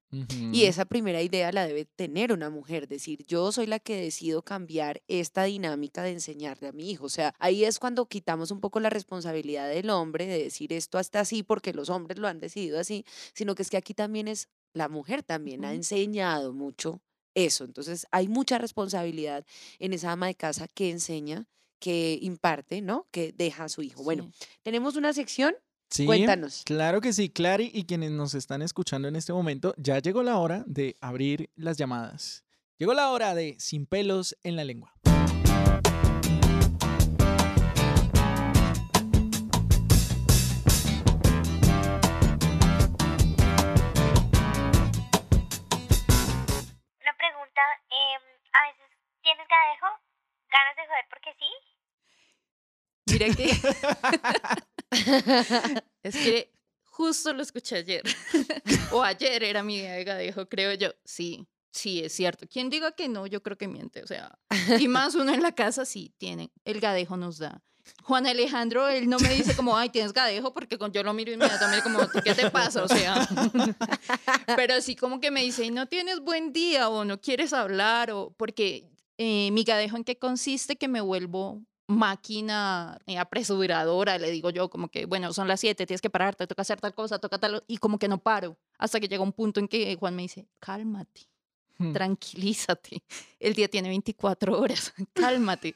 [0.52, 4.42] Y esa primera idea la debe tener una mujer, decir, yo soy la que decido
[4.42, 7.06] cambiar esta dinámica de enseñarle a mi hijo.
[7.06, 10.98] O sea, ahí es cuando quitamos un poco la responsabilidad del hombre de decir esto
[10.98, 14.28] hasta así porque los hombres lo han decidido así, sino que es que aquí también
[14.28, 17.00] es, la mujer también ha enseñado mucho
[17.34, 17.64] eso.
[17.64, 19.44] Entonces, hay mucha responsabilidad
[19.80, 21.48] en esa ama de casa que enseña,
[21.84, 23.06] que imparte, ¿no?
[23.10, 24.02] Que deja a su hijo.
[24.02, 25.54] Bueno, tenemos una sección,
[25.90, 26.62] Sí, cuéntanos.
[26.64, 30.38] Claro que sí, Clary, y quienes nos están escuchando en este momento, ya llegó la
[30.38, 32.42] hora de abrir las llamadas.
[32.78, 34.93] Llegó la hora de Sin pelos en la lengua.
[53.14, 53.50] Mira que
[56.02, 58.02] es que justo lo escuché ayer.
[58.90, 60.90] o ayer era mi día de gadejo, creo yo.
[61.04, 62.46] Sí, sí, es cierto.
[62.48, 64.02] Quien diga que no, yo creo que miente.
[64.02, 64.36] O sea,
[64.80, 66.50] y más uno en la casa sí tiene.
[66.64, 67.62] El gadejo nos da.
[68.02, 71.82] Juan Alejandro, él no me dice como, ay, tienes gadejo, porque yo lo miro inmediatamente
[71.82, 72.82] como, ¿qué te pasa?
[72.82, 73.28] O sea,
[74.56, 78.34] pero sí como que me dice, no tienes buen día o no quieres hablar, o
[78.38, 84.50] porque eh, mi gadejo en qué consiste que me vuelvo máquina eh, apresuradora, le digo
[84.50, 87.38] yo, como que, bueno, son las 7, tienes que pararte, toca hacer tal cosa, toca
[87.38, 90.22] tal, y como que no paro, hasta que llega un punto en que Juan me
[90.22, 91.28] dice, cálmate,
[91.78, 91.92] Hmm.
[91.92, 93.02] tranquilízate,
[93.40, 95.74] el día tiene 24 horas, cálmate.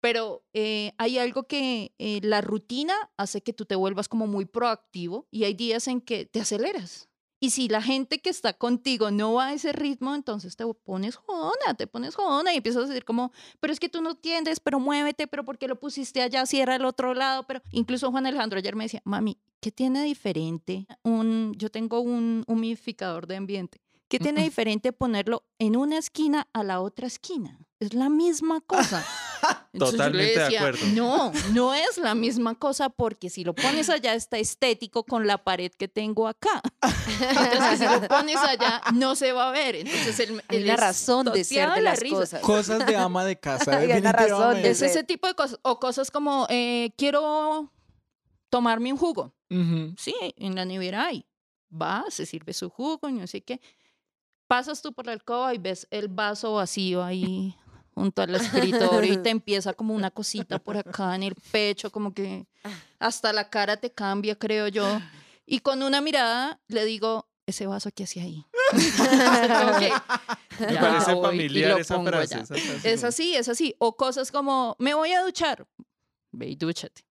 [0.00, 4.44] Pero eh, hay algo que eh, la rutina hace que tú te vuelvas como muy
[4.44, 7.07] proactivo y hay días en que te aceleras.
[7.40, 11.16] Y si la gente que está contigo no va a ese ritmo, entonces te pones
[11.16, 14.58] jodona, te pones jodona y empiezas a decir como, pero es que tú no entiendes,
[14.58, 16.46] pero muévete, pero ¿por qué lo pusiste allá?
[16.46, 20.86] Cierra el otro lado, pero incluso Juan Alejandro ayer me decía, mami, ¿qué tiene diferente?
[21.02, 23.80] Un, yo tengo un humidificador de ambiente.
[24.08, 27.58] ¿Qué tiene diferente ponerlo en una esquina a la otra esquina?
[27.78, 29.04] Es la misma cosa.
[29.72, 30.86] Entonces yo le Totalmente de acuerdo.
[30.94, 35.38] No, no es la misma cosa porque si lo pones allá está estético con la
[35.38, 36.62] pared que tengo acá.
[36.82, 39.76] Entonces si lo pones allá no se va a ver.
[39.76, 42.16] Entonces él, él es razón de ser de la las risa.
[42.16, 42.40] cosas.
[42.40, 44.70] Cosas de ama de casa, Hay una razón de.
[44.70, 45.58] Es ese tipo de cosas.
[45.62, 47.72] O cosas como, eh, quiero
[48.50, 49.34] tomarme un jugo.
[49.96, 51.24] Sí, en la nevera hay.
[51.70, 53.60] Va, se sirve su jugo y no sé qué.
[54.46, 57.54] Pasas tú por la alcoba y ves el vaso vacío ahí
[57.98, 62.14] junto al escritorio y te empieza como una cosita por acá en el pecho, como
[62.14, 62.46] que
[62.98, 65.00] hasta la cara te cambia, creo yo.
[65.44, 68.44] Y con una mirada le digo, ese vaso que hacía ahí.
[70.60, 72.40] Me ya parece familiar esa frase.
[72.40, 73.74] esa frase Es así, es así.
[73.78, 75.66] O cosas como, me voy a duchar.
[76.32, 77.06] Ve y dúchate.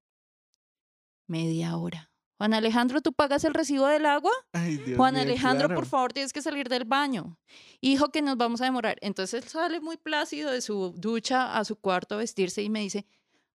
[1.27, 2.06] Media hora.
[2.37, 4.31] Juan Alejandro, ¿tú pagas el recibo del agua?
[4.53, 5.79] Ay, Dios Juan mío, Alejandro, claro.
[5.81, 7.39] por favor, tienes que salir del baño.
[7.81, 8.97] Hijo, que nos vamos a demorar.
[9.01, 12.81] Entonces él sale muy plácido de su ducha a su cuarto a vestirse y me
[12.81, 13.07] dice,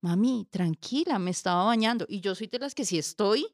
[0.00, 2.06] mami, tranquila, me estaba bañando.
[2.08, 3.46] Y yo soy de las que si estoy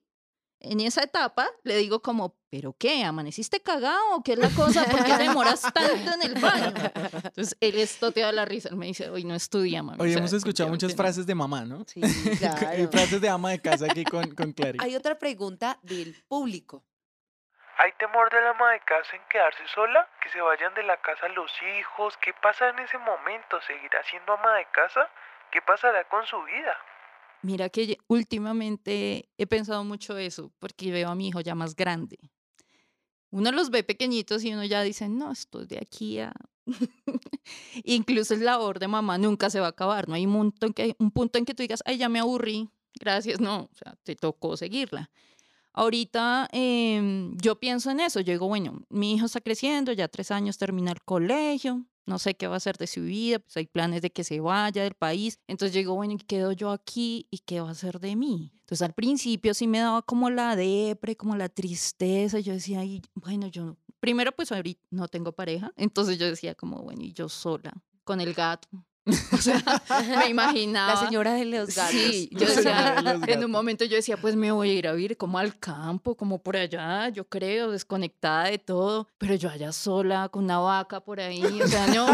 [0.61, 3.05] en esa etapa, le digo como, ¿pero qué?
[3.05, 4.85] ¿Amaneciste cagado qué es la cosa?
[4.85, 6.73] ¿Por qué te demoras tanto en el baño?
[7.25, 8.71] Entonces él es toteado de la risa.
[8.71, 9.99] Él me dice, hoy no estudia, mami.
[10.01, 10.97] Hoy O sea, hemos escuchado muchas efectivamente no".
[11.05, 11.85] frases de mamá, ¿no?
[11.87, 12.01] Sí,
[12.39, 12.89] claro.
[12.91, 14.79] frases de ama de casa aquí con, con Clary.
[14.81, 16.83] Hay otra pregunta del público.
[17.79, 20.09] ¿Hay temor del ama de casa en quedarse sola?
[20.23, 22.17] ¿Que se vayan de la casa los hijos?
[22.23, 23.61] ¿Qué pasa en ese momento?
[23.67, 25.11] ¿Seguirá siendo ama de casa?
[25.53, 26.75] ¿Qué pasará con su vida?
[27.43, 32.19] Mira que últimamente he pensado mucho eso, porque veo a mi hijo ya más grande.
[33.31, 36.33] Uno los ve pequeñitos y uno ya dice, no, estoy de aquí a...
[37.85, 40.53] Incluso el labor de mamá nunca se va a acabar, no hay un
[41.13, 42.69] punto en que tú digas, ay, ya me aburrí,
[42.99, 45.11] gracias, no, o sea, te tocó seguirla.
[45.73, 50.31] Ahorita em, yo pienso en eso, yo digo, bueno, mi hijo está creciendo, ya tres
[50.31, 53.67] años termina el colegio, no sé qué va a hacer de su vida, pues hay
[53.67, 55.39] planes de que se vaya del país.
[55.49, 57.27] Entonces yo digo, bueno, ¿y quedo yo aquí?
[57.31, 58.53] ¿Y qué va a hacer de mí?
[58.61, 62.39] Entonces al principio sí me daba como la depre, como la tristeza.
[62.41, 65.73] Yo decía, "Ay, bueno, yo, primero pues ahorita no tengo pareja.
[65.77, 67.73] Entonces yo decía como, bueno, y yo sola,
[68.05, 68.86] con el gato.
[69.33, 69.63] O sea,
[70.19, 70.95] me imaginaba.
[70.95, 71.93] La señora de los gatos.
[71.93, 74.93] Sí, yo decía, de en un momento yo decía, pues me voy a ir a
[74.93, 79.73] vivir como al campo, como por allá, yo creo, desconectada de todo, pero yo allá
[79.73, 82.07] sola, con una vaca por ahí, o sea, no,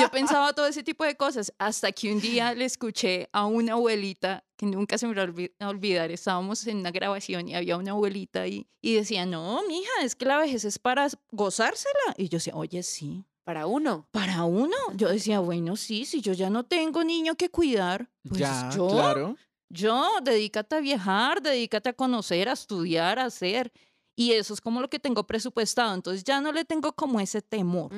[0.00, 3.74] yo pensaba todo ese tipo de cosas, hasta que un día le escuché a una
[3.74, 5.22] abuelita, que nunca se me va
[5.60, 9.90] a olvidar, estábamos en una grabación y había una abuelita ahí, y decía, no, mija,
[10.02, 14.08] es que la vejez es para gozársela, y yo decía, oye, sí, Para uno.
[14.10, 14.76] para uno.
[14.94, 18.88] Yo decía, bueno, sí, si yo ya no tengo niño que cuidar, pues ya, yo,
[18.88, 19.36] claro.
[19.68, 23.70] yo, dedícate a viajar, dedícate a conocer, a estudiar, a hacer.
[24.16, 25.94] Y eso es como lo que tengo presupuestado.
[25.94, 27.92] Entonces ya no le tengo como ese temor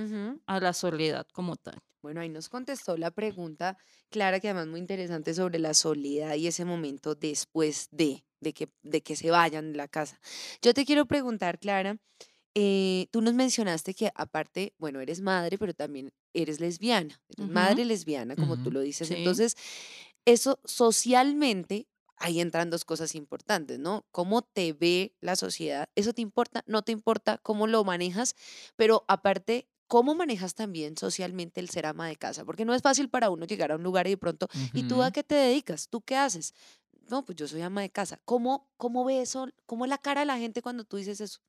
[0.46, 1.78] a la soledad como tal.
[2.02, 3.76] Bueno, ahí nos contestó la pregunta
[4.10, 8.68] Clara, que además muy interesante sobre la soledad y ese momento después de, de que,
[8.82, 10.20] de que se vayan de la casa.
[10.62, 11.98] Yo te quiero preguntar, Clara,
[12.58, 17.84] eh, tú nos mencionaste que aparte, bueno, eres madre, pero también eres lesbiana, eres madre
[17.84, 19.08] lesbiana, como tú lo dices.
[19.08, 19.14] Sí.
[19.14, 19.56] Entonces,
[20.24, 24.06] eso socialmente, ahí entran dos cosas importantes, ¿no?
[24.10, 25.90] ¿Cómo te ve la sociedad?
[25.96, 26.64] ¿Eso te importa?
[26.66, 27.36] ¿No te importa?
[27.42, 28.34] ¿Cómo lo manejas?
[28.74, 32.46] Pero aparte, ¿cómo manejas también socialmente el ser ama de casa?
[32.46, 35.02] Porque no es fácil para uno llegar a un lugar y de pronto, ¿y tú
[35.02, 35.90] a qué te dedicas?
[35.90, 36.54] ¿Tú qué haces?
[37.10, 38.18] No, pues yo soy ama de casa.
[38.24, 39.46] ¿Cómo, cómo ve eso?
[39.66, 41.40] ¿Cómo es la cara de la gente cuando tú dices eso?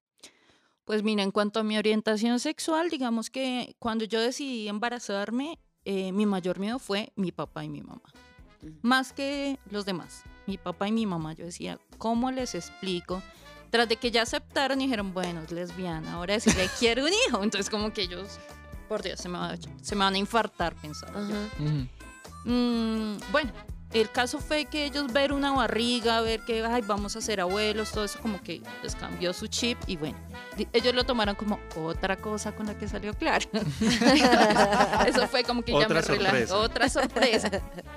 [0.88, 6.13] Pues mira, en cuanto a mi orientación sexual, digamos que cuando yo decidí embarazarme, eh,
[6.13, 8.02] mi mayor miedo fue mi papá y mi mamá.
[8.82, 10.23] Más que los demás.
[10.47, 13.21] Mi papá y mi mamá, yo decía, ¿cómo les explico?
[13.69, 17.12] Tras de que ya aceptaron y dijeron, bueno, es lesbiana, ahora sí le quiero un
[17.28, 17.43] hijo.
[17.43, 18.39] Entonces como que ellos,
[18.88, 21.36] por Dios, se me, va- se me van a infartar pensaba yo.
[22.45, 23.52] Mm, bueno,
[24.01, 27.91] el caso fue que ellos ver una barriga, ver que ay, vamos a ser abuelos,
[27.91, 30.17] todo eso como que les cambió su chip y bueno,
[30.73, 33.45] ellos lo tomaron como otra cosa con la que salió claro.
[35.07, 36.57] eso fue como que ya Otra me relajó, sorpresa.
[36.57, 37.51] otra sorpresa.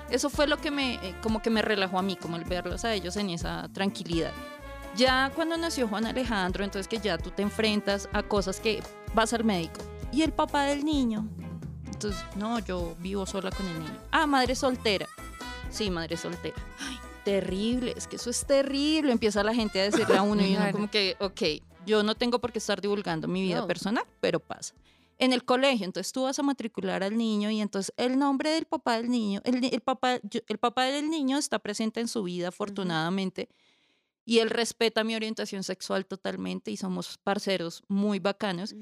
[0.09, 2.85] Eso fue lo que me eh, como que me relajó a mí, como el verlos
[2.85, 4.31] a ellos en esa tranquilidad.
[4.95, 8.83] Ya cuando nació Juan Alejandro, entonces que ya tú te enfrentas a cosas que
[9.13, 11.27] vas al médico y el papá del niño
[12.01, 13.95] entonces, no, yo vivo sola con el niño.
[14.09, 15.07] Ah, madre soltera.
[15.71, 16.55] Sí, madre soltera.
[16.79, 19.11] Ay, terrible, es que eso es terrible.
[19.11, 21.41] Empieza la gente a decirle a uno y uno como que, ok,
[21.85, 23.67] yo no tengo por qué estar divulgando mi vida No.
[23.67, 24.73] personal, pero pasa.
[25.17, 28.65] En el colegio, entonces tú vas a matricular al niño y entonces el nombre del
[28.65, 32.47] papá del niño, el, papá, yo- el papá del niño está presente en su vida
[32.47, 33.47] afortunadamente
[34.25, 38.73] y él respeta mi orientación sexual totalmente y somos parceros muy bacanos.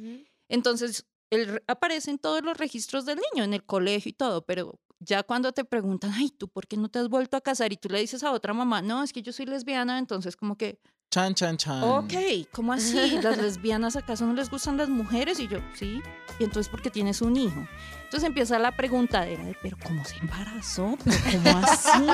[0.48, 4.46] Entonces, él re- aparece en todos los registros del niño, en el colegio y todo,
[4.46, 7.72] pero ya cuando te preguntan, ay, ¿tú por qué no te has vuelto a casar?
[7.72, 10.58] Y tú le dices a otra mamá, no, es que yo soy lesbiana, entonces como
[10.58, 10.80] que,
[11.12, 11.82] Chan, chan, chan.
[11.84, 12.14] ok,
[12.52, 13.20] ¿cómo así?
[13.24, 15.40] ¿Las lesbianas acaso no les gustan las mujeres?
[15.40, 16.04] Y yo, sí,
[16.38, 17.68] y entonces porque tienes un hijo.
[18.04, 20.98] Entonces empieza la preguntadera de, pero ¿cómo se embarazó?
[21.04, 22.08] ¿Pero cómo así?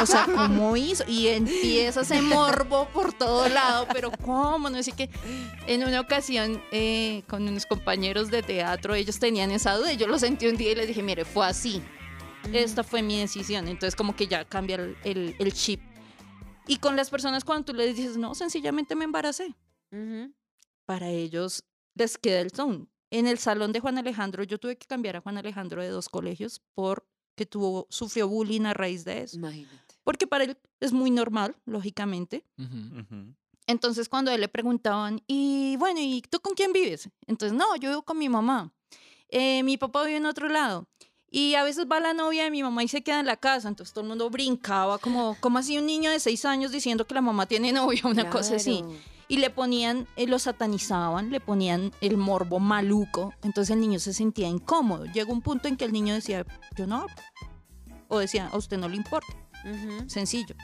[0.00, 1.02] O sea, ¿cómo hizo?
[1.08, 4.70] Y empieza ese morbo por todo lado, pero ¿cómo?
[4.70, 5.10] No sé que
[5.66, 10.06] en una ocasión eh, con unos compañeros de teatro, ellos tenían esa duda y yo
[10.06, 11.82] lo sentí un día y les dije, mire, fue así.
[12.52, 13.68] Esta fue mi decisión.
[13.68, 15.80] Entonces como que ya cambia el, el- el chip.
[16.66, 19.54] Y con las personas cuando tú les dices, no, sencillamente me embaracé.
[19.92, 20.32] Ujú.
[20.84, 22.88] Para ellos les queda el son.
[23.10, 26.08] En el salón de Juan Alejandro, yo tuve que cambiar a Juan Alejandro de dos
[26.08, 29.36] colegios porque tuvo, sufrió bullying a raíz de eso.
[29.36, 29.94] Imagínate.
[30.02, 32.44] Porque para él es muy normal, lógicamente.
[32.58, 33.00] Ujú.
[33.00, 33.34] Ujú.
[33.68, 37.08] Entonces cuando a él le preguntaban, y bueno, ¿y tú con quién vives?
[37.26, 38.72] Entonces, no, yo vivo con mi mamá.
[39.28, 40.88] Eh, mi papá vive en otro lado.
[41.36, 43.68] Y a veces va la novia de mi mamá y se queda en la casa.
[43.68, 47.12] Entonces todo el mundo brincaba, como, como así un niño de seis años diciendo que
[47.12, 48.78] la mamá tiene novia, una cosa así.
[48.78, 48.94] Claro.
[49.28, 53.34] Y le ponían, eh, lo satanizaban, le ponían el morbo maluco.
[53.42, 55.04] Entonces el niño se sentía incómodo.
[55.04, 57.14] Llegó un punto en que el niño decía, yo no hablo.
[58.08, 59.26] O decía, a usted no le importa
[59.66, 60.08] Ujú.
[60.08, 60.56] sencillo.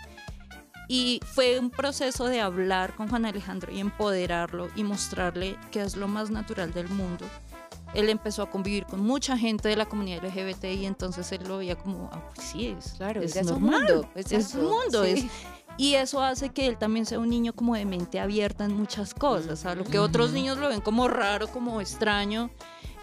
[0.89, 5.97] Y fue un proceso de hablar con Juan Alejandro y empoderarlo y mostrarle que es
[5.97, 7.27] lo más natural del mundo.
[7.95, 11.59] Él empezó a convivir con mucha gente de la comunidad LGBT y entonces él lo
[11.59, 13.83] veía como, ah, pues sí, es, Claro, es es normal.
[13.85, 14.09] mundo.
[14.15, 15.05] es exacto, un mundo.
[15.05, 15.11] sí.
[15.13, 15.25] es-
[15.79, 19.15] y eso hace que él también sea un niño como de mente abierta en muchas
[19.15, 22.51] cosas, a lo que otros niños lo ven como raro, como extraño.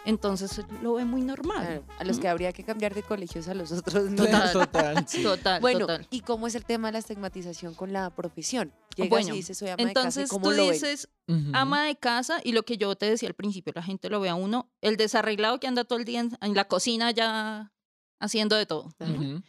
[0.10, 1.66] Entonces lo ve muy normal.
[1.66, 4.26] Claro, a los que habría que cambiar de colegios a los otros no.
[4.26, 4.52] Total.
[4.54, 5.24] Total, sí.
[5.24, 6.08] Total, Bueno, total.
[6.10, 8.74] ¿y cómo es el tema de la estigmatización con la profesión?
[8.96, 11.10] Llegas Bueno, y dices, soy ama de casa, ¿y Entonces ¿cómo tú lo dices,
[11.54, 14.30] ama de casa y lo que yo te decía al principio, la gente lo ve
[14.30, 17.72] a uno, el desarreglado que anda todo el día en, en la cocina ya
[18.20, 18.92] haciendo de todo.
[19.00, 19.12] Ajá.
[19.12, 19.42] Ujú.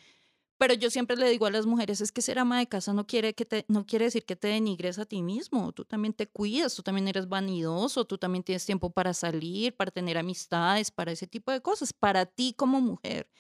[0.61, 3.07] Pero yo siempre le digo a las mujeres, es que ser ama de casa no
[3.07, 6.27] quiere, que te, no quiere decir que te denigres a ti mismo, tú también te
[6.27, 11.13] cuidas, tú también eres vanidoso, tú también tienes tiempo para salir, para tener amistades, para
[11.13, 13.31] ese tipo de cosas, para ti como mujer.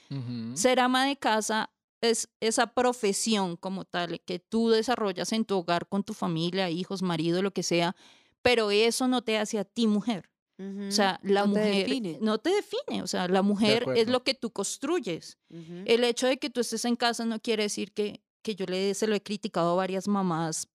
[0.54, 5.88] Ser ama de casa es esa profesión como tal que tú desarrollas en tu hogar
[5.88, 7.96] con tu familia, hijos, marido, lo que sea,
[8.40, 10.30] pero eso no te hace a ti mujer.
[10.88, 12.18] O sea, la No te mujer define.
[12.20, 15.38] no te define, o sea, la mujer es lo que tú construyes.
[15.86, 18.94] El hecho de que tú estés en casa no quiere decir que, que yo le,
[18.94, 20.68] se lo he criticado a varias mamás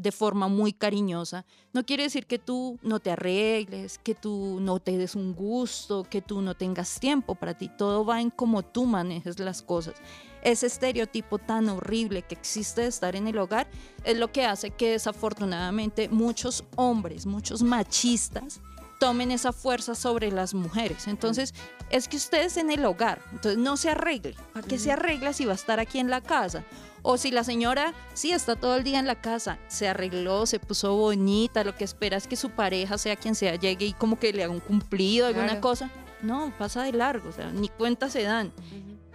[0.00, 1.44] de forma muy cariñosa.
[1.72, 6.04] No quiere decir que tú no te arregles, que tú no te des un gusto,
[6.04, 7.68] que tú no tengas tiempo para ti.
[7.76, 9.96] Todo va en cómo tú manejes las cosas.
[10.44, 13.68] Ese estereotipo tan horrible que existe de estar en el hogar
[14.04, 18.60] es lo que hace que desafortunadamente muchos hombres, muchos machistas,
[18.98, 21.06] tomen esa fuerza sobre las mujeres.
[21.06, 21.54] Entonces,
[21.90, 24.34] es que ustedes en el hogar, entonces no se arregle.
[24.52, 26.64] ¿Para qué se arregla si va a estar aquí en la casa?
[27.02, 30.58] O si la señora sí está todo el día en la casa, se arregló, se
[30.58, 34.18] puso bonita, lo que espera es que su pareja, sea quien sea, llegue y como
[34.18, 35.60] que le haga un cumplido, alguna Claro.
[35.60, 35.90] cosa.
[36.20, 38.52] No, pasa de largo, o sea, ni cuenta se dan.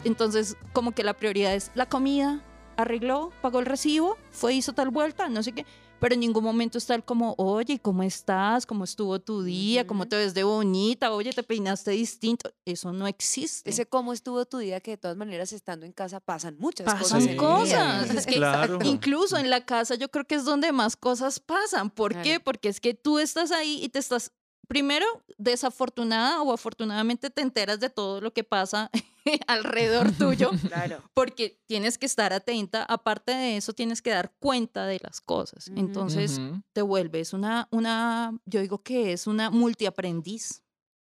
[0.06, 2.42] Entonces, como que la prioridad es la comida,
[2.78, 5.66] arregló, pagó el recibo, fue, hizo tal vuelta, no sé qué.
[6.04, 8.66] Pero en ningún momento está el como, oye, ¿cómo estás?
[8.66, 9.88] ¿Cómo estuvo tu día?
[9.88, 11.14] ¿Cómo te ves de bonita?
[11.14, 12.52] Oye, te peinaste distinto.
[12.66, 13.70] Eso no existe.
[13.70, 17.00] Ese cómo estuvo tu día, que de todas maneras estando en casa pasan muchas Pasan
[17.00, 17.24] cosas.
[17.24, 17.38] día.
[17.38, 18.10] cosas.
[18.18, 18.80] Es que Claro.
[18.84, 21.90] Incluso en la casa yo creo que es donde más cosas pasan.
[21.90, 22.42] ¿Por qué?
[22.42, 24.34] Porque es que tú estás ahí y te estás,
[24.68, 25.06] primero,
[25.38, 28.92] desafortunada o afortunadamente te enteras de todo lo que pasa
[29.48, 31.02] alrededor tuyo, Claro.
[31.14, 32.84] porque tienes que estar atenta.
[32.84, 35.70] Aparte de eso, tienes que dar cuenta de las cosas.
[35.76, 36.40] Entonces,
[36.74, 40.64] te vuelves una, una, yo digo que es una multiaprendiz.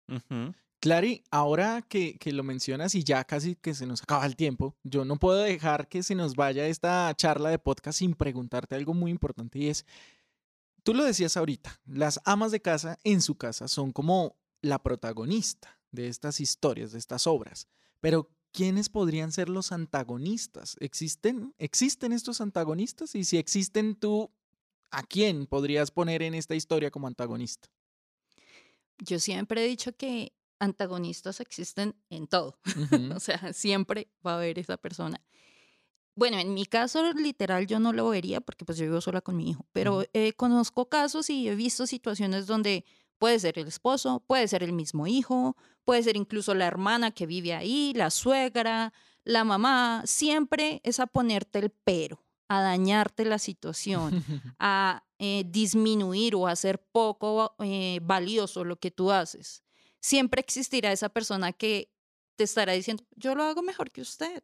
[0.08, 0.54] Ujú.
[0.82, 4.74] Clary, ahora que, que lo mencionas y ya casi que se nos acaba el tiempo,
[4.82, 8.94] yo no puedo dejar que se nos vaya esta charla de podcast sin preguntarte algo
[8.94, 9.84] muy importante y es,
[10.82, 15.78] tú lo decías ahorita, las amas de casa en su casa son como la protagonista
[15.92, 17.68] de estas historias, de estas obras,
[18.00, 20.76] pero ¿quiénes podrían ser los antagonistas?
[20.80, 23.14] ¿Existen, ¿Existen estos antagonistas?
[23.14, 24.30] Y si existen tú,
[24.90, 27.68] ¿a quién podrías poner en esta historia como antagonista?
[28.98, 32.58] Yo siempre he dicho que antagonistas existen en todo.
[33.16, 35.20] O sea, siempre va a haber esa persona.
[36.14, 39.36] Bueno, en mi caso literal yo no lo vería porque pues yo vivo sola con
[39.36, 42.84] mi hijo, pero eh, conozco casos y he visto situaciones donde
[43.20, 45.54] puede ser el esposo, puede ser el mismo hijo,
[45.84, 48.94] puede ser incluso la hermana que vive ahí, la suegra,
[49.24, 54.24] la mamá, siempre es a ponerte el pero, a dañarte la situación,
[54.58, 59.62] a eh, disminuir o hacer poco eh, valioso lo que tú haces.
[60.00, 61.92] Siempre existirá esa persona que
[62.36, 64.42] te estará diciendo, yo lo hago mejor que usted.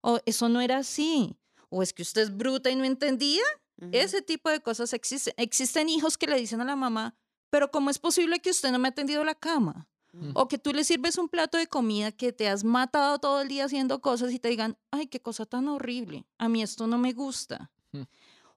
[0.00, 1.36] O eso no era así.
[1.68, 3.44] O es que usted es bruta y no entendía.
[3.92, 5.32] Ese tipo de cosas existen.
[5.36, 7.14] Existen hijos que le dicen a la mamá,
[7.50, 9.88] pero ¿cómo es posible que usted no me ha tendido la cama?
[10.12, 10.32] Ujú.
[10.34, 13.48] O que tú le sirves un plato de comida que te has matado todo el
[13.48, 16.98] día haciendo cosas y te digan, ay, qué cosa tan horrible, a mí esto no
[16.98, 17.70] me gusta.
[17.92, 18.02] Mm.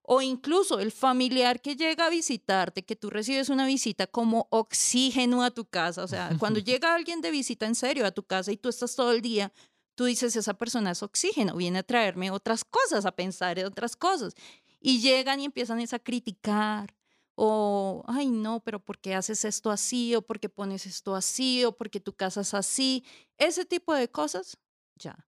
[0.05, 5.43] O incluso el familiar que llega a visitarte, que tú recibes una visita como oxígeno
[5.43, 6.03] a tu casa.
[6.03, 8.95] O sea, cuando llega alguien de visita en serio a tu casa y tú estás
[8.95, 9.53] todo el día,
[9.95, 13.95] tú dices, esa persona es oxígeno, viene a traerme otras cosas, a pensar en otras
[13.95, 14.33] cosas.
[14.81, 16.93] Y llegan y empiezan a criticar.
[17.35, 20.15] O, ay, no, pero ¿por qué haces esto así?
[20.15, 21.65] O ¿por qué pones esto así?
[21.65, 23.03] O ¿por qué tu casa es así?
[23.37, 24.57] Ese tipo de cosas,
[24.95, 25.27] ya,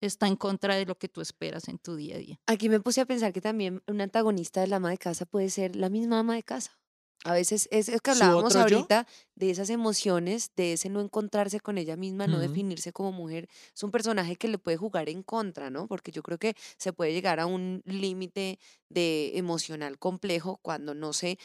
[0.00, 2.40] está en contra de lo que tú esperas en tu día a día.
[2.46, 5.76] Aquí me puse a pensar que también un antagonista del ama de casa puede ser
[5.76, 6.81] la misma ama de casa.
[7.24, 8.60] A veces es, es que ¿Su hablábamos yo?
[8.62, 9.06] ahorita
[9.36, 13.48] de esas emociones, de ese no encontrarse con ella misma, no definirse como mujer.
[13.74, 15.86] Es un personaje que le puede jugar en contra, ¿no?
[15.86, 18.58] Porque yo creo que se puede llegar a un límite
[18.88, 21.38] de emocional complejo cuando no sé,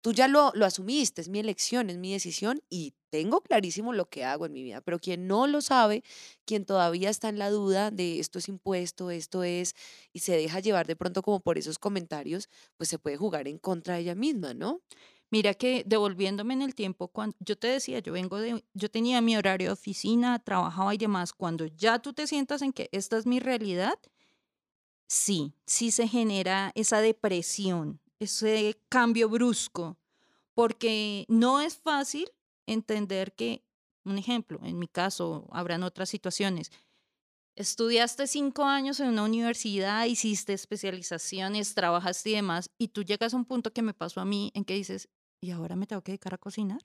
[0.00, 4.08] tú ya lo, lo asumiste, es mi elección, es mi decisión y tengo clarísimo lo
[4.08, 6.04] que hago en mi vida, pero quien no lo sabe,
[6.44, 9.74] quien todavía está en la duda de esto es impuesto, esto es,
[10.12, 13.58] y se deja llevar de pronto como por esos comentarios, pues se puede jugar en
[13.58, 14.82] contra de ella misma, ¿no?
[15.32, 19.20] Mira que devolviéndome en el tiempo, cuando yo te decía, yo vengo de, yo tenía
[19.20, 21.32] mi horario de oficina, trabajaba y demás.
[21.32, 23.96] Cuando ya tú te sientas en que esta es mi realidad,
[25.06, 29.96] sí, sí se genera esa depresión, ese cambio brusco,
[30.54, 32.30] porque no es fácil
[32.66, 33.64] entender que,
[34.04, 36.70] un ejemplo, en mi caso, habrán otras situaciones.
[37.56, 43.36] Estudiaste cinco años en una universidad, hiciste especializaciones, trabajaste y demás, y tú llegas a
[43.36, 45.08] un punto que me pasó a mí en que dices,
[45.40, 46.80] ¿y ahora me tengo que dedicar a cocinar?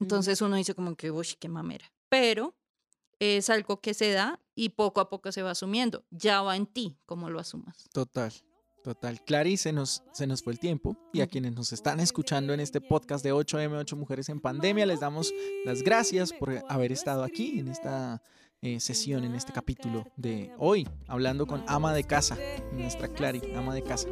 [0.00, 1.92] Entonces uno dice como que, uy, qué mamera.
[2.08, 2.54] Pero
[3.18, 6.04] es algo que se da y poco a poco se va asumiendo.
[6.10, 7.88] Ya va en ti cómo lo asumas.
[7.92, 8.32] Total,
[8.82, 9.22] total.
[9.24, 12.60] Clary, se nos, se nos fue el tiempo y a quienes nos están escuchando en
[12.60, 15.32] este podcast de 8M, 8 Mujeres en Pandemia, les damos
[15.64, 18.22] las gracias por haber estado aquí en esta
[18.60, 22.36] eh, sesión, en este capítulo de hoy, hablando con ama de casa,
[22.72, 24.08] nuestra Clary, ama de casa.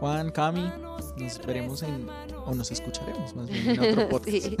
[0.00, 0.68] Juan, Cami,
[1.16, 2.08] nos veremos en,
[2.44, 4.36] o nos escucharemos más bien en otro podcast.
[4.36, 4.56] Sí.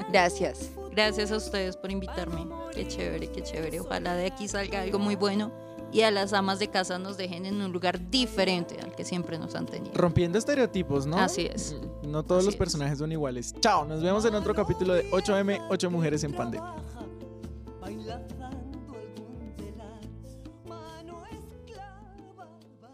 [0.12, 0.70] Gracias.
[0.92, 2.46] Gracias a ustedes por invitarme.
[2.72, 3.80] Qué chévere, qué chévere.
[3.80, 7.46] Ojalá de aquí salga algo muy bueno y a las amas de casa nos dejen
[7.46, 9.94] en un lugar diferente al que siempre nos han tenido.
[9.94, 11.18] Rompiendo estereotipos, ¿no?
[11.18, 11.76] Así es.
[12.02, 12.58] No todos Así los es.
[12.58, 13.54] personajes son iguales.
[13.60, 16.74] Chao, nos vemos en otro capítulo de 8M, 8 mujeres en pandemia.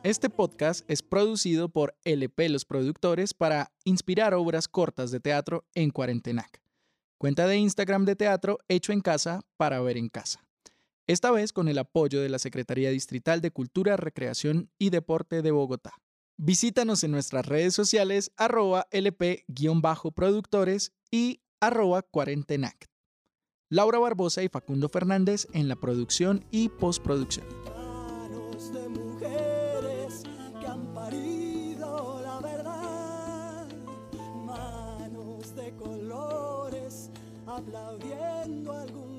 [0.02, 5.90] Este podcast es producido por LP Los Productores para inspirar obras cortas de teatro en
[5.90, 6.60] Cuarentenac.
[7.18, 10.44] Cuenta de Instagram de teatro hecho en casa para ver en casa.
[11.08, 15.50] Esta vez con el apoyo de la Secretaría Distrital de Cultura, Recreación y Deporte de
[15.50, 15.94] Bogotá.
[16.36, 22.86] Visítanos en nuestras redes sociales arroba lp-productores y arroba cuarentenac.
[23.68, 27.46] Laura Barbosa y Facundo Fernández en la producción y postproducción.
[37.44, 39.11] manos de